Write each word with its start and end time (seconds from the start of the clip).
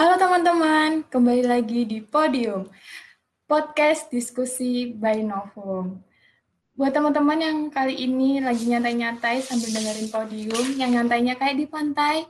Halo 0.00 0.16
teman-teman, 0.16 1.04
kembali 1.12 1.44
lagi 1.44 1.84
di 1.84 2.00
Podium, 2.00 2.64
podcast 3.44 4.08
diskusi 4.08 4.96
by 4.96 5.20
Novum. 5.20 6.00
Buat 6.72 6.96
teman-teman 6.96 7.36
yang 7.36 7.58
kali 7.68 8.08
ini 8.08 8.40
lagi 8.40 8.64
nyantai-nyantai 8.64 9.44
sambil 9.44 9.68
dengerin 9.68 10.08
Podium, 10.08 10.66
yang 10.80 10.96
nyantainya 10.96 11.36
kayak 11.36 11.52
di 11.60 11.68
pantai, 11.68 12.24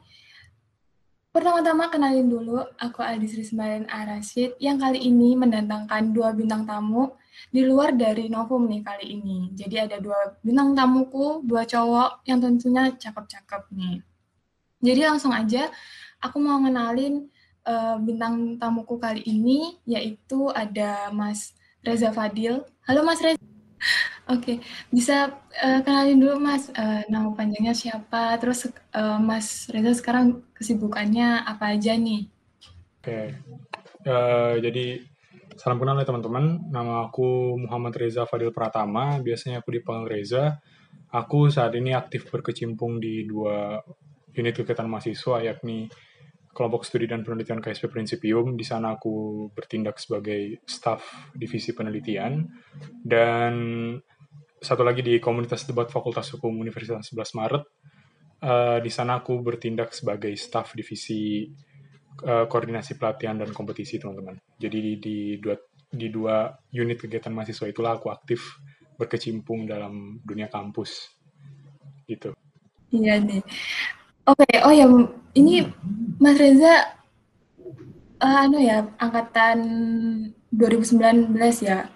Pertama-tama 1.30 1.86
kenalin 1.94 2.26
dulu, 2.26 2.58
aku 2.74 3.06
Aldis 3.06 3.38
Rismarin 3.38 3.86
Arasid 3.86 4.58
yang 4.58 4.74
kali 4.74 5.06
ini 5.06 5.38
mendatangkan 5.38 6.10
dua 6.10 6.34
bintang 6.34 6.66
tamu 6.66 7.14
di 7.54 7.62
luar 7.62 7.94
dari 7.94 8.26
Novum 8.26 8.66
nih 8.66 8.82
kali 8.82 9.14
ini. 9.14 9.54
Jadi 9.54 9.78
ada 9.78 10.02
dua 10.02 10.34
bintang 10.42 10.74
tamuku, 10.74 11.46
dua 11.46 11.62
cowok 11.62 12.26
yang 12.26 12.42
tentunya 12.42 12.90
cakep-cakep 12.98 13.62
nih. 13.70 14.02
Jadi 14.82 15.00
langsung 15.06 15.30
aja 15.30 15.70
aku 16.18 16.42
mau 16.42 16.58
ngenalin 16.58 17.30
uh, 17.66 17.96
bintang 18.00 18.56
tamuku 18.56 18.96
kali 18.96 19.24
ini 19.26 19.80
yaitu 19.84 20.48
ada 20.52 21.12
Mas 21.12 21.56
Reza 21.80 22.12
Fadil. 22.12 22.64
Halo 22.84 23.04
Mas 23.04 23.20
Reza. 23.24 23.40
Oke, 24.34 24.62
bisa 24.92 25.42
uh, 25.58 25.80
kenalin 25.82 26.20
dulu 26.20 26.38
Mas 26.38 26.70
uh, 26.70 27.02
nama 27.10 27.32
panjangnya 27.34 27.74
siapa, 27.74 28.38
terus 28.38 28.68
uh, 28.94 29.18
Mas 29.18 29.66
Reza 29.72 29.96
sekarang 29.96 30.46
kesibukannya 30.54 31.42
apa 31.42 31.74
aja 31.74 31.96
nih? 31.96 32.30
Oke, 33.00 33.34
uh, 34.06 34.54
jadi 34.60 35.02
salam 35.56 35.80
kenal 35.80 35.98
ya 35.98 36.06
teman-teman. 36.06 36.68
Nama 36.68 37.08
aku 37.08 37.58
Muhammad 37.58 37.96
Reza 37.96 38.28
Fadil 38.28 38.52
Pratama, 38.52 39.18
biasanya 39.18 39.64
aku 39.64 39.72
dipanggil 39.74 40.08
Reza. 40.20 40.60
Aku 41.10 41.50
saat 41.50 41.74
ini 41.74 41.90
aktif 41.90 42.30
berkecimpung 42.30 43.02
di 43.02 43.26
dua 43.26 43.82
unit 44.30 44.54
kegiatan 44.54 44.86
mahasiswa, 44.86 45.42
yakni 45.42 45.90
kelompok 46.50 46.82
studi 46.82 47.06
dan 47.06 47.22
penelitian 47.22 47.62
KSP 47.62 47.90
Principium. 47.90 48.58
Di 48.58 48.66
sana 48.66 48.98
aku 48.98 49.46
bertindak 49.54 49.98
sebagai 50.02 50.62
staf 50.66 51.30
divisi 51.34 51.70
penelitian 51.72 52.46
dan 53.02 53.54
satu 54.60 54.84
lagi 54.84 55.00
di 55.00 55.16
komunitas 55.16 55.64
debat 55.64 55.88
Fakultas 55.88 56.28
Hukum 56.36 56.52
Universitas 56.60 57.08
11 57.14 57.38
Maret. 57.38 57.64
Uh, 58.40 58.78
di 58.80 58.88
sana 58.88 59.20
aku 59.20 59.44
bertindak 59.44 59.92
sebagai 59.92 60.32
staf 60.32 60.72
divisi 60.72 61.44
uh, 62.24 62.48
koordinasi 62.48 62.96
pelatihan 62.96 63.36
dan 63.36 63.52
kompetisi 63.52 64.00
teman-teman. 64.00 64.36
Jadi 64.56 64.78
di, 64.80 64.92
di 64.96 65.16
dua 65.36 65.56
di 65.90 66.06
dua 66.06 66.54
unit 66.72 67.02
kegiatan 67.02 67.34
mahasiswa 67.34 67.66
itulah 67.66 67.98
aku 67.98 68.14
aktif 68.14 68.62
berkecimpung 68.94 69.66
dalam 69.66 70.20
dunia 70.22 70.46
kampus 70.46 71.08
gitu. 72.06 72.36
Iya 72.92 73.18
nih. 73.22 73.42
Oke, 74.28 74.44
okay. 74.46 74.56
oh 74.62 74.72
ya 74.74 74.86
ini 75.34 75.64
Mas 76.20 76.36
Reza 76.36 77.00
uh, 78.20 78.38
anu 78.44 78.60
ya 78.60 78.84
angkatan 79.00 79.58
2019 80.52 81.32
ya. 81.64 81.88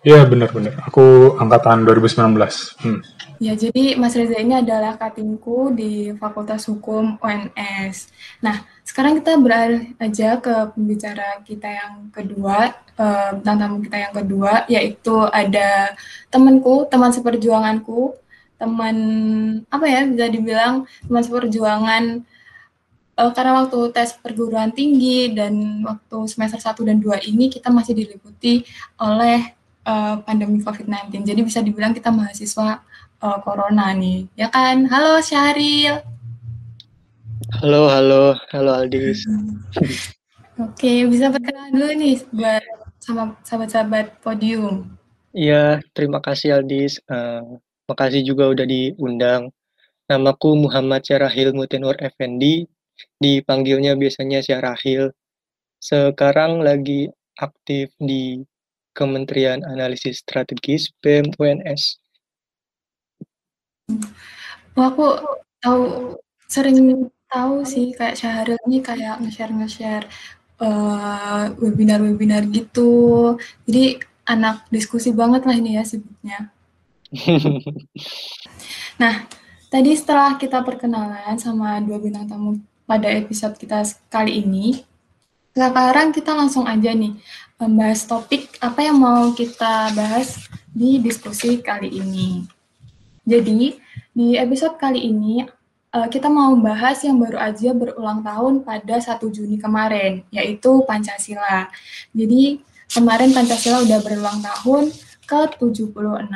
Iya 0.00 0.24
benar-benar. 0.24 0.80
Aku 0.88 1.36
angkatan 1.36 1.84
2019. 1.84 2.32
Hmm. 2.80 3.04
Ya, 3.36 3.52
jadi 3.52 4.00
Mas 4.00 4.16
Reza 4.16 4.40
ini 4.40 4.56
adalah 4.56 4.96
katingku 4.96 5.76
di 5.76 6.16
Fakultas 6.16 6.64
Hukum 6.72 7.20
UNS. 7.20 8.08
Nah, 8.40 8.64
sekarang 8.80 9.20
kita 9.20 9.36
beralih 9.36 9.92
aja 10.00 10.40
ke 10.40 10.72
pembicara 10.72 11.44
kita 11.44 11.68
yang 11.68 12.08
kedua, 12.08 12.72
uh, 12.96 13.36
tamu 13.44 13.84
kita 13.84 14.08
yang 14.08 14.14
kedua, 14.16 14.64
yaitu 14.72 15.12
ada 15.28 15.92
temanku, 16.32 16.88
teman 16.88 17.12
seperjuanganku, 17.12 18.16
teman 18.56 18.96
apa 19.68 19.84
ya 19.84 20.08
bisa 20.08 20.32
dibilang 20.32 20.88
teman 21.04 21.20
seperjuangan 21.20 22.24
uh, 23.16 23.30
karena 23.32 23.64
waktu 23.64 23.78
tes 23.90 24.14
perguruan 24.20 24.70
tinggi 24.70 25.32
dan 25.32 25.82
waktu 25.82 26.28
semester 26.28 26.60
1 26.60 26.76
dan 26.86 26.98
2 27.00 27.32
ini 27.32 27.48
kita 27.48 27.72
masih 27.72 27.96
diliputi 27.96 28.62
oleh 29.00 29.56
uh, 29.88 30.20
pandemi 30.22 30.60
COVID-19. 30.62 31.24
Jadi 31.24 31.40
bisa 31.42 31.60
dibilang 31.64 31.96
kita 31.96 32.12
mahasiswa 32.12 32.84
uh, 33.24 33.38
corona 33.42 33.90
nih. 33.96 34.28
Ya 34.36 34.52
kan? 34.52 34.86
Halo 34.86 35.18
Syahril. 35.24 36.04
Halo, 37.62 37.88
halo, 37.88 38.36
halo 38.52 38.70
Aldis. 38.74 39.24
Oke, 40.64 41.04
bisa 41.04 41.28
perkenalan 41.28 41.72
dulu 41.72 41.92
nih 42.00 42.16
buat 42.32 42.64
sama 42.96 43.36
sahabat-sahabat 43.44 44.24
podium. 44.24 44.88
Iya, 45.36 45.84
terima 45.92 46.18
kasih 46.18 46.64
Aldis. 46.64 46.96
Uh, 47.06 47.60
Makasih 47.86 48.26
juga 48.26 48.50
udah 48.50 48.66
diundang. 48.66 49.54
Namaku 50.10 50.58
Muhammad 50.58 51.06
Syarahil 51.06 51.54
Mutinur 51.54 51.94
Effendi, 52.02 52.66
dipanggilnya 53.20 53.96
biasanya 53.96 54.40
Syarahil. 54.44 55.12
Sekarang 55.80 56.64
lagi 56.64 57.12
aktif 57.36 57.92
di 58.00 58.40
Kementerian 58.96 59.60
Analisis 59.68 60.24
Strategis 60.24 60.88
BEM 61.04 61.36
UNS. 61.36 62.00
Oh, 64.76 64.84
aku 64.88 65.06
tahu 65.60 65.82
sering 66.48 67.08
tahu 67.28 67.62
sih 67.68 67.92
kayak 67.92 68.16
Syahril 68.16 68.56
ini 68.66 68.80
kayak 68.80 69.20
nge-share 69.20 69.52
nge-share 69.52 70.06
uh, 70.64 71.52
webinar-webinar 71.60 72.48
gitu. 72.48 73.36
Jadi 73.68 74.00
anak 74.26 74.66
diskusi 74.72 75.12
banget 75.12 75.44
lah 75.44 75.54
ini 75.54 75.76
ya 75.76 75.84
sibuknya. 75.84 76.50
nah, 79.00 79.28
tadi 79.70 79.90
setelah 79.94 80.34
kita 80.40 80.64
perkenalan 80.64 81.38
sama 81.38 81.78
dua 81.84 82.00
bintang 82.02 82.26
tamu 82.26 82.58
pada 82.86 83.10
episode 83.10 83.58
kita 83.58 83.82
kali 84.08 84.40
ini, 84.40 84.86
sekarang 85.52 86.14
kita 86.14 86.32
langsung 86.32 86.64
aja 86.64 86.94
nih 86.94 87.18
membahas 87.58 88.06
topik 88.06 88.54
apa 88.62 88.86
yang 88.86 89.00
mau 89.00 89.32
kita 89.34 89.90
bahas 89.92 90.46
di 90.70 91.02
diskusi 91.02 91.58
kali 91.58 91.88
ini. 91.90 92.46
Jadi, 93.26 93.74
di 94.14 94.38
episode 94.38 94.78
kali 94.78 95.02
ini 95.02 95.42
eh, 95.90 96.08
kita 96.12 96.30
mau 96.30 96.54
membahas 96.54 97.02
yang 97.02 97.18
baru 97.18 97.42
aja 97.42 97.74
berulang 97.74 98.22
tahun 98.22 98.62
pada 98.62 98.96
1 99.02 99.18
Juni 99.34 99.58
kemarin, 99.58 100.22
yaitu 100.30 100.84
Pancasila. 100.86 101.66
Jadi, 102.14 102.62
kemarin 102.92 103.34
Pancasila 103.34 103.82
udah 103.82 103.98
berulang 104.04 104.38
tahun, 104.44 104.94
ke-76. 105.26 106.30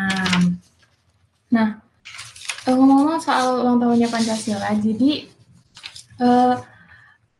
Nah, 1.54 1.68
eh, 2.66 2.74
ngomong-ngomong 2.74 3.22
soal 3.22 3.62
ulang 3.62 3.78
tahunnya 3.78 4.08
Pancasila, 4.10 4.74
jadi 4.74 5.30
uh, 6.20 6.54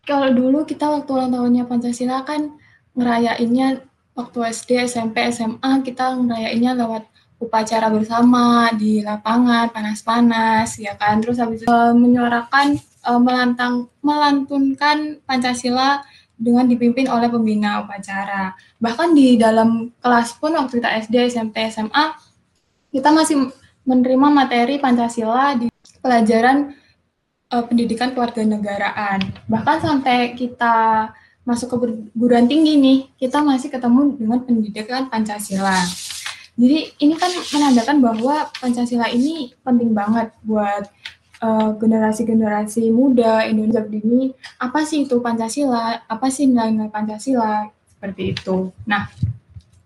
kalau 0.02 0.28
dulu 0.32 0.66
kita 0.66 0.88
waktu 0.88 1.10
ulang 1.12 1.30
tahunnya 1.30 1.64
Pancasila 1.68 2.24
kan 2.26 2.56
ngerayainnya 2.96 3.84
waktu 4.18 4.38
SD, 4.50 4.90
SMP, 4.90 5.30
SMA 5.30 5.84
kita 5.86 6.18
ngerayainnya 6.18 6.74
lewat 6.74 7.06
upacara 7.40 7.88
bersama 7.88 8.68
di 8.76 9.00
lapangan 9.00 9.72
panas-panas 9.72 10.76
ya 10.76 10.92
kan 10.98 11.24
terus 11.24 11.40
habis 11.40 11.64
itu 11.64 11.70
uh, 11.72 11.96
menyuarakan 11.96 12.76
uh, 13.08 13.20
melantang 13.20 13.88
melantunkan 14.04 15.22
Pancasila 15.24 16.04
dengan 16.40 16.64
dipimpin 16.64 17.04
oleh 17.04 17.28
pembina 17.28 17.84
upacara. 17.84 18.56
Bahkan 18.80 19.12
di 19.12 19.36
dalam 19.36 19.92
kelas 20.00 20.40
pun 20.40 20.56
waktu 20.56 20.80
kita 20.80 20.88
SD, 21.04 21.16
SMP, 21.28 21.68
SMA, 21.68 22.16
kita 22.88 23.12
masih 23.12 23.52
menerima 23.84 24.28
materi 24.32 24.80
Pancasila 24.80 25.52
di 25.60 25.68
pelajaran 26.00 26.72
uh, 27.50 27.64
pendidikan 27.66 28.14
kewarganegaraan. 28.14 29.20
Bahkan 29.50 29.76
sampai 29.82 30.38
kita 30.38 31.10
masuk 31.44 31.74
ke 31.74 31.76
perguruan 31.82 32.46
tinggi 32.46 32.78
nih, 32.78 32.98
kita 33.18 33.42
masih 33.42 33.68
ketemu 33.68 34.14
dengan 34.16 34.38
pendidikan 34.42 35.10
Pancasila. 35.10 35.76
Jadi 36.60 36.92
ini 37.00 37.14
kan 37.16 37.32
menandakan 37.54 37.98
bahwa 38.04 38.48
Pancasila 38.58 39.08
ini 39.08 39.54
penting 39.64 39.96
banget 39.96 40.30
buat 40.44 40.86
Eh, 41.40 41.70
generasi-generasi 41.80 42.84
uh, 42.84 42.92
muda 42.92 43.48
Indonesia 43.48 43.80
ini 43.88 44.28
apa 44.60 44.84
sih 44.84 45.08
itu 45.08 45.24
Pancasila, 45.24 46.04
apa 46.04 46.28
sih 46.28 46.44
nilai-nilai 46.44 46.92
Pancasila 46.92 47.64
seperti 47.88 48.36
itu. 48.36 48.68
Nah, 48.84 49.08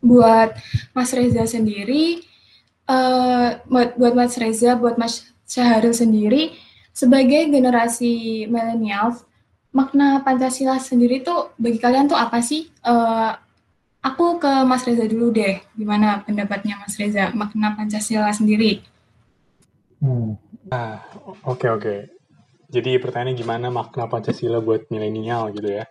buat 0.02 0.50
Mas 0.90 1.14
Reza 1.14 1.46
sendiri, 1.46 2.26
uh, 2.90 3.62
buat, 3.70 3.94
buat 3.94 4.18
Mas 4.18 4.34
Reza, 4.34 4.74
buat 4.74 4.98
Mas 4.98 5.30
Syahril 5.46 5.94
sendiri, 5.94 6.58
sebagai 6.94 7.50
generasi 7.50 8.46
milenial, 8.46 9.18
makna 9.74 10.22
Pancasila 10.22 10.78
sendiri 10.78 11.26
tuh 11.26 11.50
bagi 11.58 11.82
kalian 11.82 12.06
tuh 12.06 12.14
apa 12.14 12.38
sih? 12.38 12.70
Uh, 12.86 13.34
aku 13.98 14.38
ke 14.38 14.62
Mas 14.62 14.86
Reza 14.86 15.10
dulu 15.10 15.34
deh, 15.34 15.58
gimana 15.74 16.22
pendapatnya 16.22 16.78
Mas 16.78 16.94
Reza 16.94 17.34
makna 17.34 17.74
Pancasila 17.74 18.30
sendiri? 18.30 18.78
Hmm. 19.98 20.38
Ah, 20.70 21.02
oke 21.42 21.66
oke. 21.66 21.94
Jadi 22.70 22.96
pertanyaannya 23.02 23.36
gimana 23.36 23.66
makna 23.74 24.06
Pancasila 24.06 24.62
buat 24.62 24.86
milenial 24.88 25.50
gitu 25.50 25.82
ya? 25.82 25.84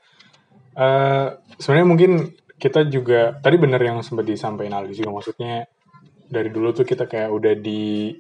Uh, 0.73 1.37
sebenarnya 1.59 1.87
mungkin 1.87 2.11
kita 2.57 2.87
juga 2.87 3.37
tadi 3.43 3.59
benar 3.59 3.83
yang 3.83 3.99
sempat 4.01 4.25
disampaikan 4.25 4.81
Aldi 4.81 5.03
juga 5.03 5.11
maksudnya 5.19 5.67
dari 6.31 6.49
dulu 6.49 6.73
tuh 6.73 6.87
kita 6.87 7.05
kayak 7.05 7.29
udah 7.29 7.53
di 7.59 8.15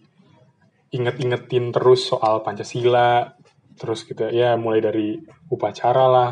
inget-ingetin 0.93 1.73
terus 1.73 2.05
soal 2.05 2.45
Pancasila, 2.45 3.33
terus 3.73 4.05
kita 4.05 4.29
ya 4.29 4.53
mulai 4.53 4.79
dari 4.79 5.17
upacara 5.49 6.05
lah, 6.05 6.31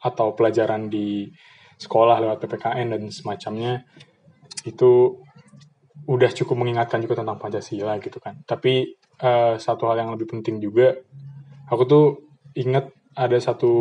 atau 0.00 0.32
pelajaran 0.32 0.88
di 0.88 1.28
sekolah 1.76 2.24
lewat 2.24 2.40
PPKN 2.40 2.96
dan 2.96 3.02
semacamnya 3.12 3.84
itu 4.64 5.20
udah 6.06 6.30
cukup 6.32 6.56
mengingatkan 6.56 7.04
juga 7.04 7.20
tentang 7.20 7.36
Pancasila 7.36 8.00
gitu 8.00 8.16
kan. 8.16 8.40
Tapi 8.48 8.96
uh, 9.20 9.60
satu 9.60 9.90
hal 9.92 10.06
yang 10.06 10.10
lebih 10.16 10.32
penting 10.32 10.56
juga, 10.62 10.96
aku 11.68 11.82
tuh 11.84 12.04
inget 12.56 12.88
ada 13.12 13.36
satu 13.36 13.72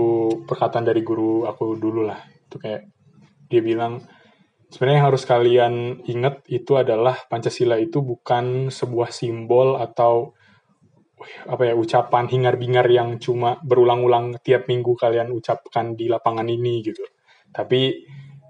perkataan 0.44 0.84
dari 0.84 1.06
guru 1.06 1.48
aku 1.48 1.80
dulu 1.80 2.04
lah. 2.04 2.20
Itu 2.50 2.60
kayak 2.60 2.92
dia 3.48 3.62
bilang 3.62 4.02
sebenarnya 4.70 4.98
yang 5.02 5.08
harus 5.10 5.24
kalian 5.24 5.74
ingat 6.06 6.46
itu 6.50 6.78
adalah 6.78 7.18
Pancasila 7.30 7.78
itu 7.78 8.02
bukan 8.02 8.70
sebuah 8.70 9.10
simbol 9.14 9.78
atau 9.78 10.34
apa 11.48 11.72
ya 11.72 11.74
ucapan 11.74 12.28
hingar-bingar 12.28 12.86
yang 12.92 13.18
cuma 13.18 13.58
berulang-ulang 13.64 14.38
tiap 14.44 14.68
minggu 14.68 14.94
kalian 15.00 15.32
ucapkan 15.32 15.96
di 15.96 16.12
lapangan 16.12 16.46
ini 16.46 16.84
gitu. 16.86 17.02
Tapi 17.50 18.06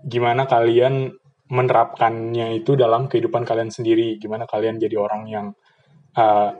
gimana 0.05 0.49
kalian 0.49 1.13
menerapkannya 1.45 2.57
itu 2.57 2.73
dalam 2.73 3.05
kehidupan 3.05 3.45
kalian 3.45 3.69
sendiri 3.69 4.17
gimana 4.17 4.49
kalian 4.49 4.81
jadi 4.81 4.97
orang 4.97 5.23
yang 5.29 5.47
uh, 6.17 6.57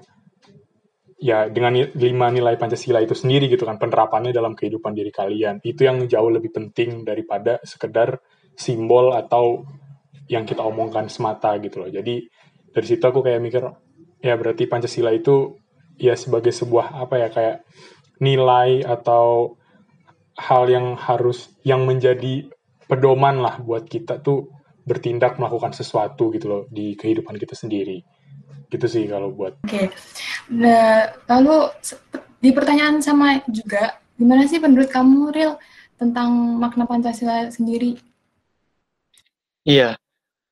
ya 1.17 1.49
dengan 1.49 1.73
lima 1.73 2.27
nilai 2.29 2.53
Pancasila 2.53 3.01
itu 3.01 3.17
sendiri 3.17 3.49
gitu 3.49 3.65
kan 3.65 3.81
penerapannya 3.81 4.29
dalam 4.29 4.53
kehidupan 4.53 4.93
diri 4.93 5.09
kalian 5.09 5.57
itu 5.65 5.89
yang 5.89 6.05
jauh 6.05 6.29
lebih 6.29 6.53
penting 6.53 7.01
daripada 7.01 7.57
sekedar 7.65 8.21
simbol 8.55 9.11
atau 9.13 9.63
yang 10.25 10.43
kita 10.47 10.65
omongkan 10.65 11.05
semata 11.11 11.53
gitu 11.61 11.85
loh. 11.85 11.89
Jadi 11.91 12.25
dari 12.73 12.85
situ 12.85 13.03
aku 13.05 13.21
kayak 13.21 13.41
mikir 13.43 13.63
ya 14.19 14.33
berarti 14.35 14.65
Pancasila 14.65 15.13
itu 15.13 15.59
ya 15.95 16.17
sebagai 16.17 16.51
sebuah 16.51 16.97
apa 16.97 17.15
ya 17.21 17.27
kayak 17.29 17.57
nilai 18.19 18.83
atau 18.83 19.55
hal 20.35 20.67
yang 20.67 20.99
harus 20.99 21.53
yang 21.63 21.87
menjadi 21.87 22.49
pedoman 22.89 23.39
lah 23.39 23.61
buat 23.63 23.87
kita 23.87 24.19
tuh 24.19 24.51
bertindak 24.85 25.39
melakukan 25.41 25.73
sesuatu 25.73 26.29
gitu 26.35 26.45
loh 26.45 26.63
di 26.69 26.93
kehidupan 26.97 27.39
kita 27.39 27.55
sendiri. 27.55 28.03
Gitu 28.67 28.85
sih 28.89 29.05
kalau 29.07 29.31
buat. 29.31 29.61
Oke. 29.63 29.69
Okay. 29.69 29.87
nah 30.45 31.09
lalu 31.25 31.73
di 32.37 32.49
pertanyaan 32.53 33.01
sama 33.01 33.41
juga 33.49 33.97
gimana 34.13 34.45
sih 34.45 34.61
menurut 34.61 34.89
kamu 34.93 35.33
real 35.33 35.57
tentang 35.97 36.59
makna 36.61 36.85
pancasila 36.85 37.49
sendiri 37.49 37.97
iya 39.67 39.97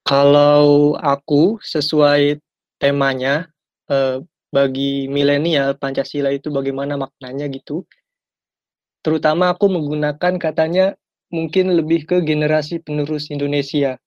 kalau 0.04 0.94
aku 1.00 1.62
sesuai 1.64 2.42
temanya 2.82 3.48
eh, 3.88 4.20
bagi 4.54 5.08
milenial 5.10 5.80
pancasila 5.80 6.30
itu 6.30 6.52
bagaimana 6.52 7.00
maknanya 7.00 7.48
gitu 7.50 7.88
terutama 9.06 9.54
aku 9.54 9.72
menggunakan 9.72 10.36
katanya 10.38 10.94
mungkin 11.34 11.74
lebih 11.74 12.06
ke 12.06 12.18
generasi 12.22 12.84
penerus 12.84 13.32
Indonesia 13.34 13.98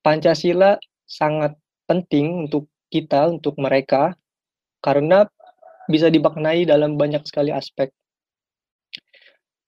Pancasila 0.00 0.80
sangat 1.04 1.60
penting 1.84 2.48
untuk 2.48 2.72
kita, 2.88 3.28
untuk 3.28 3.60
mereka, 3.60 4.16
karena 4.80 5.28
bisa 5.92 6.08
dimaknai 6.08 6.64
dalam 6.64 6.96
banyak 6.96 7.20
sekali 7.28 7.52
aspek. 7.52 7.92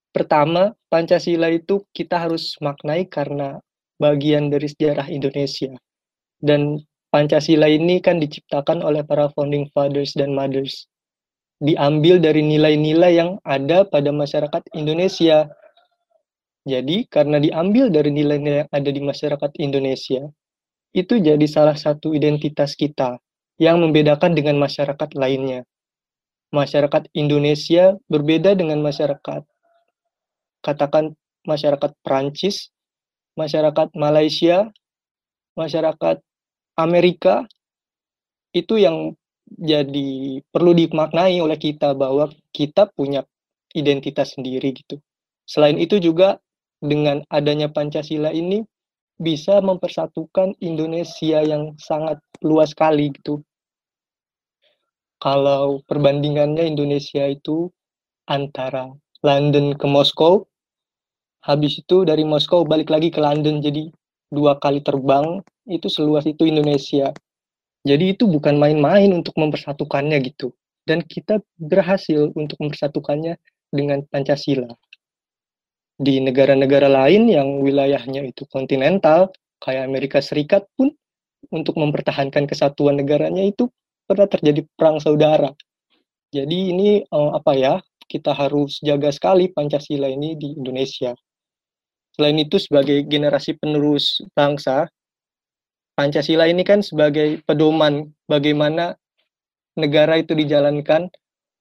Pertama, 0.09 0.73
Pancasila 0.89 1.53
itu 1.53 1.85
kita 1.93 2.17
harus 2.17 2.57
maknai 2.65 3.05
karena 3.13 3.61
bagian 4.03 4.51
dari 4.51 4.67
sejarah 4.67 5.07
Indonesia. 5.07 5.71
Dan 6.43 6.83
Pancasila 7.15 7.71
ini 7.71 8.03
kan 8.03 8.19
diciptakan 8.19 8.83
oleh 8.83 9.07
para 9.07 9.31
founding 9.39 9.71
fathers 9.71 10.19
dan 10.19 10.35
mothers. 10.35 10.91
Diambil 11.63 12.19
dari 12.19 12.43
nilai-nilai 12.43 13.13
yang 13.15 13.39
ada 13.47 13.87
pada 13.87 14.11
masyarakat 14.11 14.67
Indonesia 14.75 15.47
jadi 16.63 17.11
karena 17.11 17.43
diambil 17.43 17.91
dari 17.91 18.15
nilai-nilai 18.15 18.67
yang 18.67 18.71
ada 18.71 18.91
di 18.95 19.03
masyarakat 19.03 19.51
Indonesia, 19.59 20.23
itu 20.95 21.19
jadi 21.19 21.43
salah 21.51 21.75
satu 21.75 22.15
identitas 22.15 22.79
kita 22.79 23.19
yang 23.59 23.83
membedakan 23.83 24.39
dengan 24.39 24.63
masyarakat 24.63 25.11
lainnya. 25.19 25.67
Masyarakat 26.55 27.11
Indonesia 27.19 27.99
berbeda 28.07 28.55
dengan 28.55 28.79
masyarakat 28.79 29.43
katakan 30.63 31.19
masyarakat 31.43 31.91
Prancis, 32.07 32.71
masyarakat 33.39 33.93
Malaysia, 33.97 34.69
masyarakat 35.57 36.21
Amerika 36.77 37.45
itu 38.53 38.81
yang 38.81 39.17
jadi 39.49 40.41
perlu 40.49 40.73
dimaknai 40.73 41.41
oleh 41.41 41.59
kita 41.61 41.93
bahwa 41.93 42.33
kita 42.53 42.89
punya 42.93 43.25
identitas 43.77 44.37
sendiri 44.37 44.73
gitu. 44.73 45.01
Selain 45.45 45.77
itu 45.77 46.01
juga 46.01 46.41
dengan 46.81 47.25
adanya 47.29 47.69
Pancasila 47.69 48.33
ini 48.33 48.65
bisa 49.21 49.61
mempersatukan 49.61 50.57
Indonesia 50.59 51.45
yang 51.45 51.77
sangat 51.79 52.19
luas 52.43 52.73
sekali 52.73 53.13
gitu. 53.13 53.45
Kalau 55.23 55.85
perbandingannya 55.87 56.67
Indonesia 56.67 57.31
itu 57.31 57.71
antara 58.27 58.91
London 59.23 59.79
ke 59.79 59.87
Moskow, 59.87 60.51
habis 61.43 61.83
itu 61.83 62.07
dari 62.07 62.23
Moskow 62.23 62.63
balik 62.63 62.89
lagi 62.89 63.11
ke 63.11 63.19
London, 63.19 63.59
jadi 63.59 63.91
dua 64.33 64.57
kali 64.63 64.81
terbang, 64.81 65.43
itu 65.69 65.91
seluas 65.91 66.25
itu 66.25 66.49
Indonesia. 66.49 67.13
Jadi 67.83 68.15
itu 68.15 68.31
bukan 68.31 68.57
main-main 68.57 69.11
untuk 69.11 69.35
mempersatukannya 69.35 70.23
gitu. 70.23 70.55
Dan 70.87 71.03
kita 71.03 71.43
berhasil 71.59 72.31
untuk 72.35 72.59
mempersatukannya 72.63 73.39
dengan 73.71 74.07
Pancasila 74.07 74.71
di 76.03 76.19
negara-negara 76.19 76.91
lain 76.91 77.31
yang 77.31 77.63
wilayahnya 77.63 78.27
itu 78.27 78.43
kontinental, 78.51 79.31
kayak 79.63 79.87
Amerika 79.87 80.19
Serikat 80.19 80.67
pun 80.75 80.91
untuk 81.55 81.79
mempertahankan 81.79 82.51
kesatuan 82.51 82.99
negaranya 82.99 83.47
itu 83.47 83.71
pernah 84.11 84.27
terjadi 84.27 84.67
perang 84.75 84.99
saudara. 84.99 85.55
Jadi 86.35 86.75
ini 86.75 86.89
uh, 87.07 87.39
apa 87.39 87.55
ya? 87.55 87.75
Kita 88.03 88.37
harus 88.37 88.83
jaga 88.85 89.09
sekali 89.09 89.49
Pancasila 89.49 90.05
ini 90.11 90.37
di 90.37 90.59
Indonesia. 90.59 91.17
Selain 92.13 92.37
itu 92.37 92.61
sebagai 92.61 93.05
generasi 93.09 93.57
penerus 93.57 94.21
bangsa, 94.37 94.89
Pancasila 95.93 96.49
ini 96.49 96.65
kan 96.65 96.81
sebagai 96.81 97.45
pedoman 97.45 98.13
bagaimana 98.25 98.97
negara 99.77 100.21
itu 100.21 100.33
dijalankan 100.33 101.09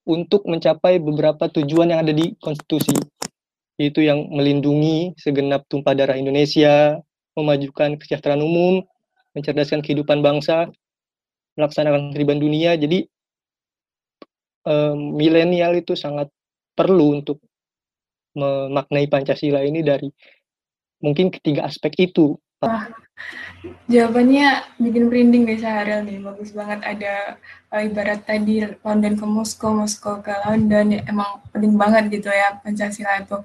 untuk 0.08 0.48
mencapai 0.48 1.04
beberapa 1.04 1.52
tujuan 1.52 1.92
yang 1.92 2.04
ada 2.04 2.16
di 2.16 2.36
konstitusi 2.40 2.96
yaitu 3.80 4.06
yang 4.06 4.30
melindungi 4.30 5.18
segenap 5.18 5.66
tumpah 5.66 5.98
darah 5.98 6.14
Indonesia, 6.14 7.02
memajukan 7.34 7.98
kesejahteraan 7.98 8.46
umum, 8.46 8.86
mencerdaskan 9.34 9.82
kehidupan 9.82 10.22
bangsa, 10.22 10.70
melaksanakan 11.58 12.14
kehidupan 12.14 12.38
dunia. 12.38 12.78
Jadi 12.78 13.10
um, 14.70 15.18
milenial 15.18 15.74
itu 15.74 15.98
sangat 15.98 16.30
perlu 16.78 17.22
untuk 17.22 17.42
memaknai 18.38 19.10
Pancasila 19.10 19.66
ini 19.66 19.82
dari 19.82 20.08
mungkin 21.02 21.34
ketiga 21.34 21.68
aspek 21.68 21.98
itu. 21.98 22.38
Wah, 22.62 22.86
jawabannya 23.90 24.62
bikin 24.78 25.10
merinding 25.10 25.50
deh 25.50 25.58
Syahril 25.58 26.06
nih, 26.06 26.22
bagus 26.22 26.54
banget 26.54 26.80
ada 26.86 27.42
uh, 27.74 27.82
ibarat 27.82 28.22
tadi 28.22 28.62
London 28.86 29.18
ke 29.18 29.26
Moskow, 29.26 29.74
Moskow 29.74 30.22
ke 30.22 30.30
London, 30.46 30.94
ya, 30.94 31.02
emang 31.10 31.42
penting 31.50 31.74
banget 31.74 32.14
gitu 32.14 32.30
ya 32.30 32.62
Pancasila 32.62 33.18
itu. 33.18 33.38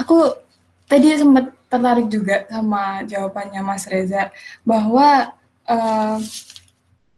Aku 0.00 0.32
tadi 0.88 1.12
sempat 1.12 1.52
tertarik 1.68 2.08
juga 2.08 2.48
sama 2.48 3.04
jawabannya 3.04 3.60
Mas 3.60 3.84
Reza, 3.84 4.32
bahwa 4.64 5.36
uh, 5.68 6.16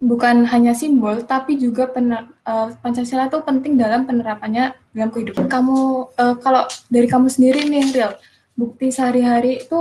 bukan 0.03 0.49
hanya 0.51 0.75
simbol, 0.75 1.23
tapi 1.23 1.63
juga 1.63 1.87
pener, 1.87 2.27
uh, 2.43 2.75
Pancasila 2.83 3.31
itu 3.31 3.39
penting 3.47 3.79
dalam 3.79 4.03
penerapannya 4.03 4.75
dalam 4.91 5.15
kehidupan 5.15 5.47
kamu. 5.47 6.11
Uh, 6.19 6.35
kalau 6.43 6.67
dari 6.91 7.07
kamu 7.07 7.31
sendiri 7.31 7.71
nih, 7.71 7.95
Real, 7.95 8.19
bukti 8.61 8.93
sehari-hari 8.93 9.65
itu 9.65 9.81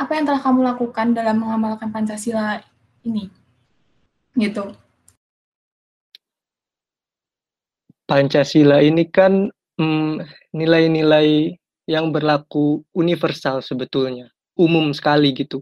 apa 0.00 0.16
yang 0.16 0.24
telah 0.24 0.40
kamu 0.40 0.64
lakukan 0.64 1.12
dalam 1.12 1.44
mengamalkan 1.44 1.92
Pancasila 1.92 2.64
ini? 3.04 3.28
Gitu. 4.32 4.72
Pancasila 8.08 8.80
ini 8.80 9.04
kan 9.12 9.52
hmm, 9.76 10.24
nilai-nilai 10.56 11.52
hmm, 11.52 11.58
yang 11.84 12.08
berlaku 12.08 12.80
universal 12.96 13.60
sebetulnya, 13.60 14.32
umum 14.56 14.96
sekali 14.96 15.36
gitu. 15.36 15.60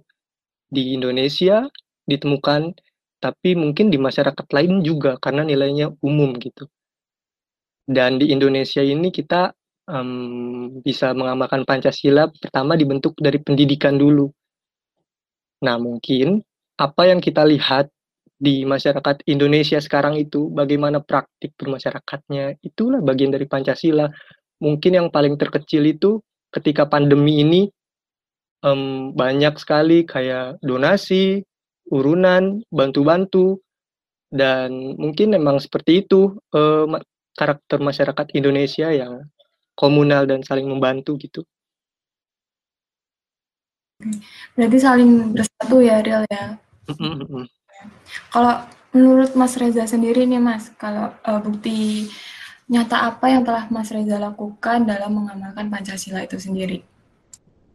Di 0.70 0.94
Indonesia 0.94 1.66
ditemukan, 2.06 2.78
tapi 3.18 3.58
mungkin 3.58 3.90
di 3.90 3.98
masyarakat 3.98 4.46
lain 4.54 4.86
juga 4.86 5.18
karena 5.18 5.42
nilainya 5.42 5.90
umum 5.98 6.38
gitu. 6.38 6.70
Dan 7.88 8.20
di 8.20 8.30
Indonesia 8.30 8.84
ini 8.84 9.08
kita 9.08 9.56
um, 9.88 10.78
bisa 10.84 11.16
mengamalkan 11.16 11.64
Pancasila 11.64 12.28
pertama 12.28 12.76
dibentuk 12.76 13.16
dari 13.18 13.40
pendidikan 13.40 13.96
dulu. 13.96 14.28
Nah, 15.64 15.80
mungkin 15.80 16.38
apa 16.78 17.10
yang 17.10 17.18
kita 17.18 17.42
lihat 17.42 17.90
di 18.38 18.62
masyarakat 18.62 19.26
Indonesia 19.26 19.82
sekarang 19.82 20.14
itu, 20.14 20.46
bagaimana 20.54 21.02
praktik 21.02 21.58
bermasyarakatnya, 21.58 22.62
itulah 22.62 23.02
bagian 23.02 23.34
dari 23.34 23.50
Pancasila. 23.50 24.06
Mungkin 24.62 24.94
yang 24.94 25.08
paling 25.10 25.34
terkecil 25.34 25.82
itu 25.90 26.22
ketika 26.54 26.86
pandemi 26.86 27.42
ini 27.42 27.62
um, 28.62 29.10
banyak 29.10 29.58
sekali 29.58 30.06
kayak 30.06 30.62
donasi, 30.62 31.42
urunan, 31.90 32.62
bantu-bantu, 32.70 33.58
dan 34.30 34.94
mungkin 34.94 35.34
memang 35.34 35.58
seperti 35.58 36.06
itu 36.06 36.38
uh, 36.54 36.86
karakter 37.34 37.82
masyarakat 37.82 38.26
Indonesia 38.38 38.92
yang 38.92 39.26
komunal 39.78 40.26
dan 40.26 40.42
saling 40.42 40.66
membantu 40.66 41.14
gitu. 41.14 41.46
Berarti 44.58 44.78
saling 44.82 45.38
bersatu 45.38 45.78
ya, 45.78 46.02
Real 46.02 46.26
ya. 46.26 46.58
Kalau 48.34 48.66
menurut 48.90 49.38
Mas 49.38 49.54
Reza 49.54 49.86
sendiri 49.86 50.26
nih 50.26 50.42
Mas, 50.42 50.74
kalau 50.74 51.14
uh, 51.22 51.38
bukti 51.38 52.10
nyata 52.66 53.14
apa 53.14 53.30
yang 53.30 53.46
telah 53.46 53.70
Mas 53.70 53.94
Reza 53.94 54.18
lakukan 54.18 54.82
dalam 54.82 55.14
mengamalkan 55.14 55.70
Pancasila 55.70 56.26
itu 56.26 56.42
sendiri? 56.42 56.82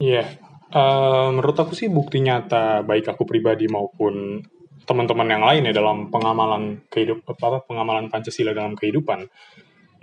Iya, 0.03 0.27
yeah. 0.27 0.27
uh, 0.75 1.31
menurut 1.31 1.55
aku 1.55 1.71
sih 1.71 1.87
bukti 1.87 2.19
nyata 2.19 2.83
baik 2.83 3.07
aku 3.07 3.23
pribadi 3.23 3.71
maupun 3.71 4.43
teman-teman 4.83 5.27
yang 5.31 5.43
lain 5.47 5.63
ya 5.71 5.73
dalam 5.75 6.11
pengamalan 6.11 6.83
kehidup 6.91 7.23
apa 7.23 7.63
pengamalan 7.63 8.11
Pancasila 8.11 8.51
dalam 8.51 8.75
kehidupan. 8.75 9.23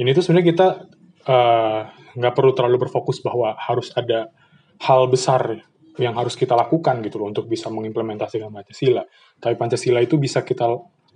Ini 0.01 0.17
tuh 0.17 0.25
sebenarnya 0.25 0.49
kita 0.49 0.67
nggak 2.17 2.33
uh, 2.33 2.37
perlu 2.37 2.53
terlalu 2.57 2.89
berfokus 2.89 3.23
bahwa 3.23 3.55
harus 3.55 3.95
ada 3.95 4.35
hal 4.83 5.07
besar 5.07 5.63
yang 6.01 6.17
harus 6.17 6.35
kita 6.35 6.57
lakukan 6.57 7.05
gitu 7.05 7.21
loh 7.21 7.29
untuk 7.29 7.47
bisa 7.47 7.69
mengimplementasikan 7.69 8.49
Pancasila. 8.49 9.05
Tapi 9.37 9.55
Pancasila 9.55 10.01
itu 10.01 10.17
bisa 10.17 10.43
kita 10.43 10.67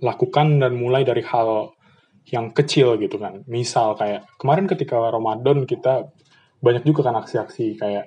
lakukan 0.03 0.61
dan 0.61 0.77
mulai 0.77 1.01
dari 1.01 1.25
hal 1.25 1.73
yang 2.29 2.53
kecil 2.53 2.97
gitu 3.01 3.17
kan. 3.17 3.41
Misal 3.49 3.97
kayak 3.97 4.29
kemarin 4.37 4.69
ketika 4.69 4.97
Ramadan 4.97 5.65
kita 5.65 6.09
banyak 6.61 6.85
juga 6.85 7.09
kan 7.09 7.17
aksi-aksi 7.21 7.77
kayak 7.77 8.05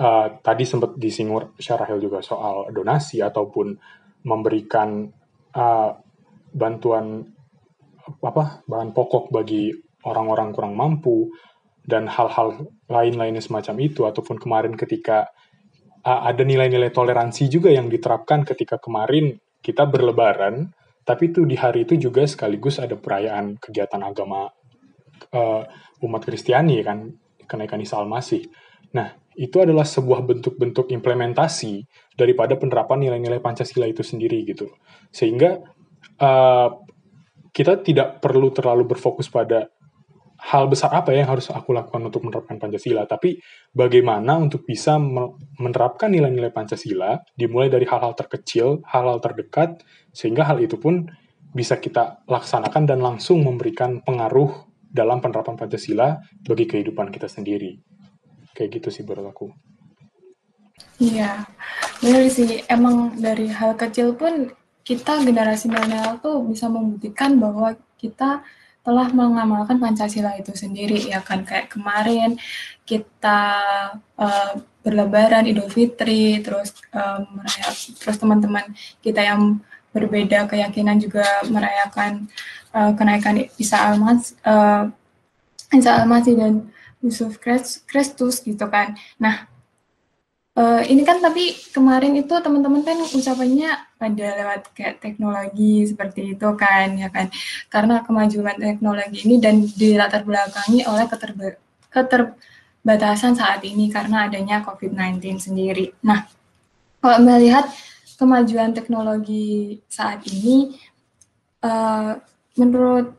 uh, 0.00 0.40
tadi 0.40 0.64
sempat 0.64 0.96
disinggung 0.96 1.56
Syarahil 1.56 2.00
juga 2.00 2.20
soal 2.20 2.72
donasi 2.72 3.20
ataupun 3.20 3.76
memberikan 4.26 5.08
uh, 5.56 5.90
bantuan 6.52 7.24
apa 8.22 8.62
bahan 8.64 8.94
pokok 8.94 9.34
bagi 9.34 9.85
orang-orang 10.06 10.54
kurang 10.54 10.78
mampu 10.78 11.34
dan 11.82 12.06
hal-hal 12.06 12.70
lain-lainnya 12.86 13.42
semacam 13.42 13.76
itu 13.82 14.06
ataupun 14.06 14.38
kemarin 14.38 14.74
ketika 14.78 15.30
uh, 16.06 16.20
ada 16.26 16.42
nilai-nilai 16.46 16.94
toleransi 16.94 17.50
juga 17.50 17.74
yang 17.74 17.90
diterapkan 17.90 18.46
ketika 18.46 18.78
kemarin 18.78 19.38
kita 19.62 19.86
berlebaran 19.86 20.70
tapi 21.06 21.30
itu 21.30 21.46
di 21.46 21.54
hari 21.54 21.86
itu 21.86 21.94
juga 21.94 22.26
sekaligus 22.26 22.82
ada 22.82 22.98
perayaan 22.98 23.62
kegiatan 23.62 24.02
agama 24.02 24.50
uh, 25.30 25.62
umat 26.02 26.22
Kristiani 26.26 26.82
kan, 26.82 27.14
kenaikan 27.46 27.78
Isa 27.78 28.02
Al-Masih. 28.02 28.50
Nah, 28.90 29.14
itu 29.38 29.62
adalah 29.62 29.86
sebuah 29.86 30.26
bentuk-bentuk 30.26 30.90
implementasi 30.90 31.86
daripada 32.18 32.58
penerapan 32.58 33.06
nilai-nilai 33.06 33.38
Pancasila 33.38 33.86
itu 33.86 34.02
sendiri 34.02 34.42
gitu. 34.50 34.66
Sehingga 35.14 35.62
uh, 36.18 36.68
kita 37.54 37.86
tidak 37.86 38.18
perlu 38.18 38.50
terlalu 38.50 38.90
berfokus 38.90 39.30
pada 39.30 39.70
hal 40.46 40.70
besar 40.70 40.94
apa 40.94 41.10
ya 41.10 41.26
yang 41.26 41.34
harus 41.34 41.50
aku 41.50 41.74
lakukan 41.74 42.06
untuk 42.06 42.22
menerapkan 42.22 42.62
Pancasila, 42.62 43.02
tapi 43.10 43.42
bagaimana 43.74 44.38
untuk 44.38 44.62
bisa 44.62 44.94
menerapkan 45.58 46.06
nilai-nilai 46.14 46.54
Pancasila 46.54 47.18
dimulai 47.34 47.66
dari 47.66 47.82
hal-hal 47.82 48.14
terkecil, 48.14 48.86
hal-hal 48.86 49.18
terdekat, 49.18 49.82
sehingga 50.14 50.46
hal 50.46 50.62
itu 50.62 50.78
pun 50.78 51.10
bisa 51.50 51.82
kita 51.82 52.22
laksanakan 52.30 52.86
dan 52.86 53.02
langsung 53.02 53.42
memberikan 53.42 53.98
pengaruh 54.06 54.70
dalam 54.86 55.18
penerapan 55.18 55.58
Pancasila 55.58 56.22
bagi 56.46 56.64
kehidupan 56.70 57.10
kita 57.10 57.26
sendiri. 57.26 57.82
Kayak 58.54 58.80
gitu 58.80 58.88
sih 58.94 59.02
menurut 59.02 59.34
aku. 59.34 59.46
Iya, 61.02 61.44
benar 62.00 62.22
sih. 62.30 62.62
Emang 62.70 63.18
dari 63.18 63.50
hal 63.50 63.74
kecil 63.74 64.14
pun 64.14 64.48
kita 64.86 65.20
generasi 65.26 65.66
milenial 65.66 66.22
tuh 66.22 66.40
bisa 66.46 66.70
membuktikan 66.70 67.36
bahwa 67.36 67.74
kita 67.98 68.46
telah 68.86 69.10
mengamalkan 69.10 69.82
Pancasila 69.82 70.38
itu 70.38 70.54
sendiri 70.54 71.10
ya 71.10 71.18
kan? 71.18 71.42
Kayak 71.42 71.74
kemarin 71.74 72.38
kita 72.86 73.42
uh, 74.14 74.52
berlebaran 74.86 75.50
Idul 75.50 75.66
Fitri 75.66 76.38
terus 76.38 76.70
um, 76.94 77.42
merayap, 77.42 77.74
terus 77.74 78.16
teman-teman 78.22 78.70
kita 79.02 79.26
yang 79.26 79.58
berbeda 79.90 80.46
keyakinan 80.46 81.02
juga 81.02 81.26
merayakan 81.50 82.30
uh, 82.70 82.94
kenaikan 82.94 83.42
Isa 83.58 83.90
Almas 83.90 84.38
uh, 84.46 84.86
Isa 85.74 85.98
Almasih 85.98 86.38
dan 86.38 86.70
Yusuf 87.02 87.42
Kristus 87.90 88.38
gitu 88.46 88.70
kan. 88.70 88.94
Nah 89.18 89.50
Uh, 90.56 90.80
ini 90.88 91.04
kan 91.04 91.20
tapi 91.20 91.52
kemarin 91.68 92.16
itu 92.16 92.32
teman-teman 92.32 92.80
kan 92.80 92.96
ucapannya 92.96 93.76
pada 94.00 94.26
lewat 94.40 94.72
kayak 94.72 95.04
teknologi 95.04 95.84
seperti 95.84 96.32
itu 96.32 96.48
kan 96.56 96.96
ya 96.96 97.12
kan 97.12 97.28
karena 97.68 98.00
kemajuan 98.00 98.56
teknologi 98.56 99.28
ini 99.28 99.36
dan 99.36 99.60
dilatar 99.68 100.24
belakangi 100.24 100.80
oleh 100.88 101.04
keterba 101.12 101.60
keterbatasan 101.92 103.36
saat 103.36 103.60
ini 103.68 103.92
karena 103.92 104.32
adanya 104.32 104.64
COVID-19 104.64 105.20
sendiri. 105.36 105.92
Nah, 106.00 106.24
kalau 107.04 107.20
melihat 107.20 107.68
kemajuan 108.16 108.72
teknologi 108.72 109.80
saat 109.92 110.24
ini, 110.24 110.76
uh, 111.60 112.16
menurut 112.56 113.12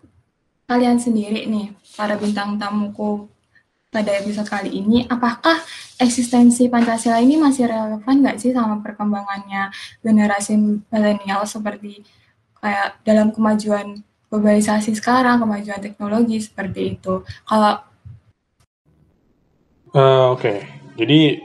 kalian 0.66 0.98
sendiri 0.98 1.46
nih, 1.46 1.74
para 1.94 2.18
bintang 2.18 2.58
tamuku 2.58 3.30
pada 3.98 4.14
episode 4.14 4.46
kali 4.46 4.78
ini, 4.78 5.10
apakah 5.10 5.58
eksistensi 5.98 6.70
Pancasila 6.70 7.18
ini 7.18 7.34
masih 7.34 7.66
relevan 7.66 8.22
nggak 8.22 8.38
sih 8.38 8.54
sama 8.54 8.78
perkembangannya 8.86 9.74
generasi 10.06 10.54
milenial 10.94 11.42
seperti 11.50 12.06
kayak 12.62 13.02
dalam 13.02 13.34
kemajuan 13.34 14.06
globalisasi 14.30 14.94
sekarang, 14.94 15.42
kemajuan 15.42 15.82
teknologi 15.82 16.38
seperti 16.38 16.94
itu. 16.94 17.26
Kalau 17.42 17.82
uh, 19.98 20.38
oke, 20.38 20.46
okay. 20.46 20.70
jadi 20.94 21.42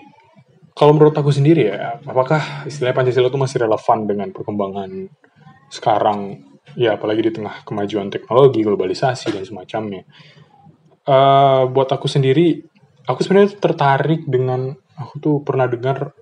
kalau 0.76 0.92
menurut 0.92 1.16
aku 1.16 1.32
sendiri 1.32 1.72
ya, 1.72 2.04
apakah 2.04 2.68
istilah 2.68 2.92
Pancasila 2.92 3.32
itu 3.32 3.40
masih 3.40 3.64
relevan 3.64 4.04
dengan 4.04 4.28
perkembangan 4.28 5.08
sekarang, 5.72 6.44
ya 6.76 7.00
apalagi 7.00 7.32
di 7.32 7.32
tengah 7.32 7.64
kemajuan 7.64 8.12
teknologi, 8.12 8.60
globalisasi 8.60 9.32
dan 9.32 9.40
semacamnya 9.48 10.04
uh, 11.06 11.68
buat 11.70 11.88
aku 11.90 12.06
sendiri, 12.06 12.62
aku 13.06 13.22
sebenarnya 13.22 13.58
tertarik 13.58 14.26
dengan 14.26 14.74
aku 14.98 15.14
tuh 15.18 15.36
pernah 15.42 15.66
dengar 15.66 16.14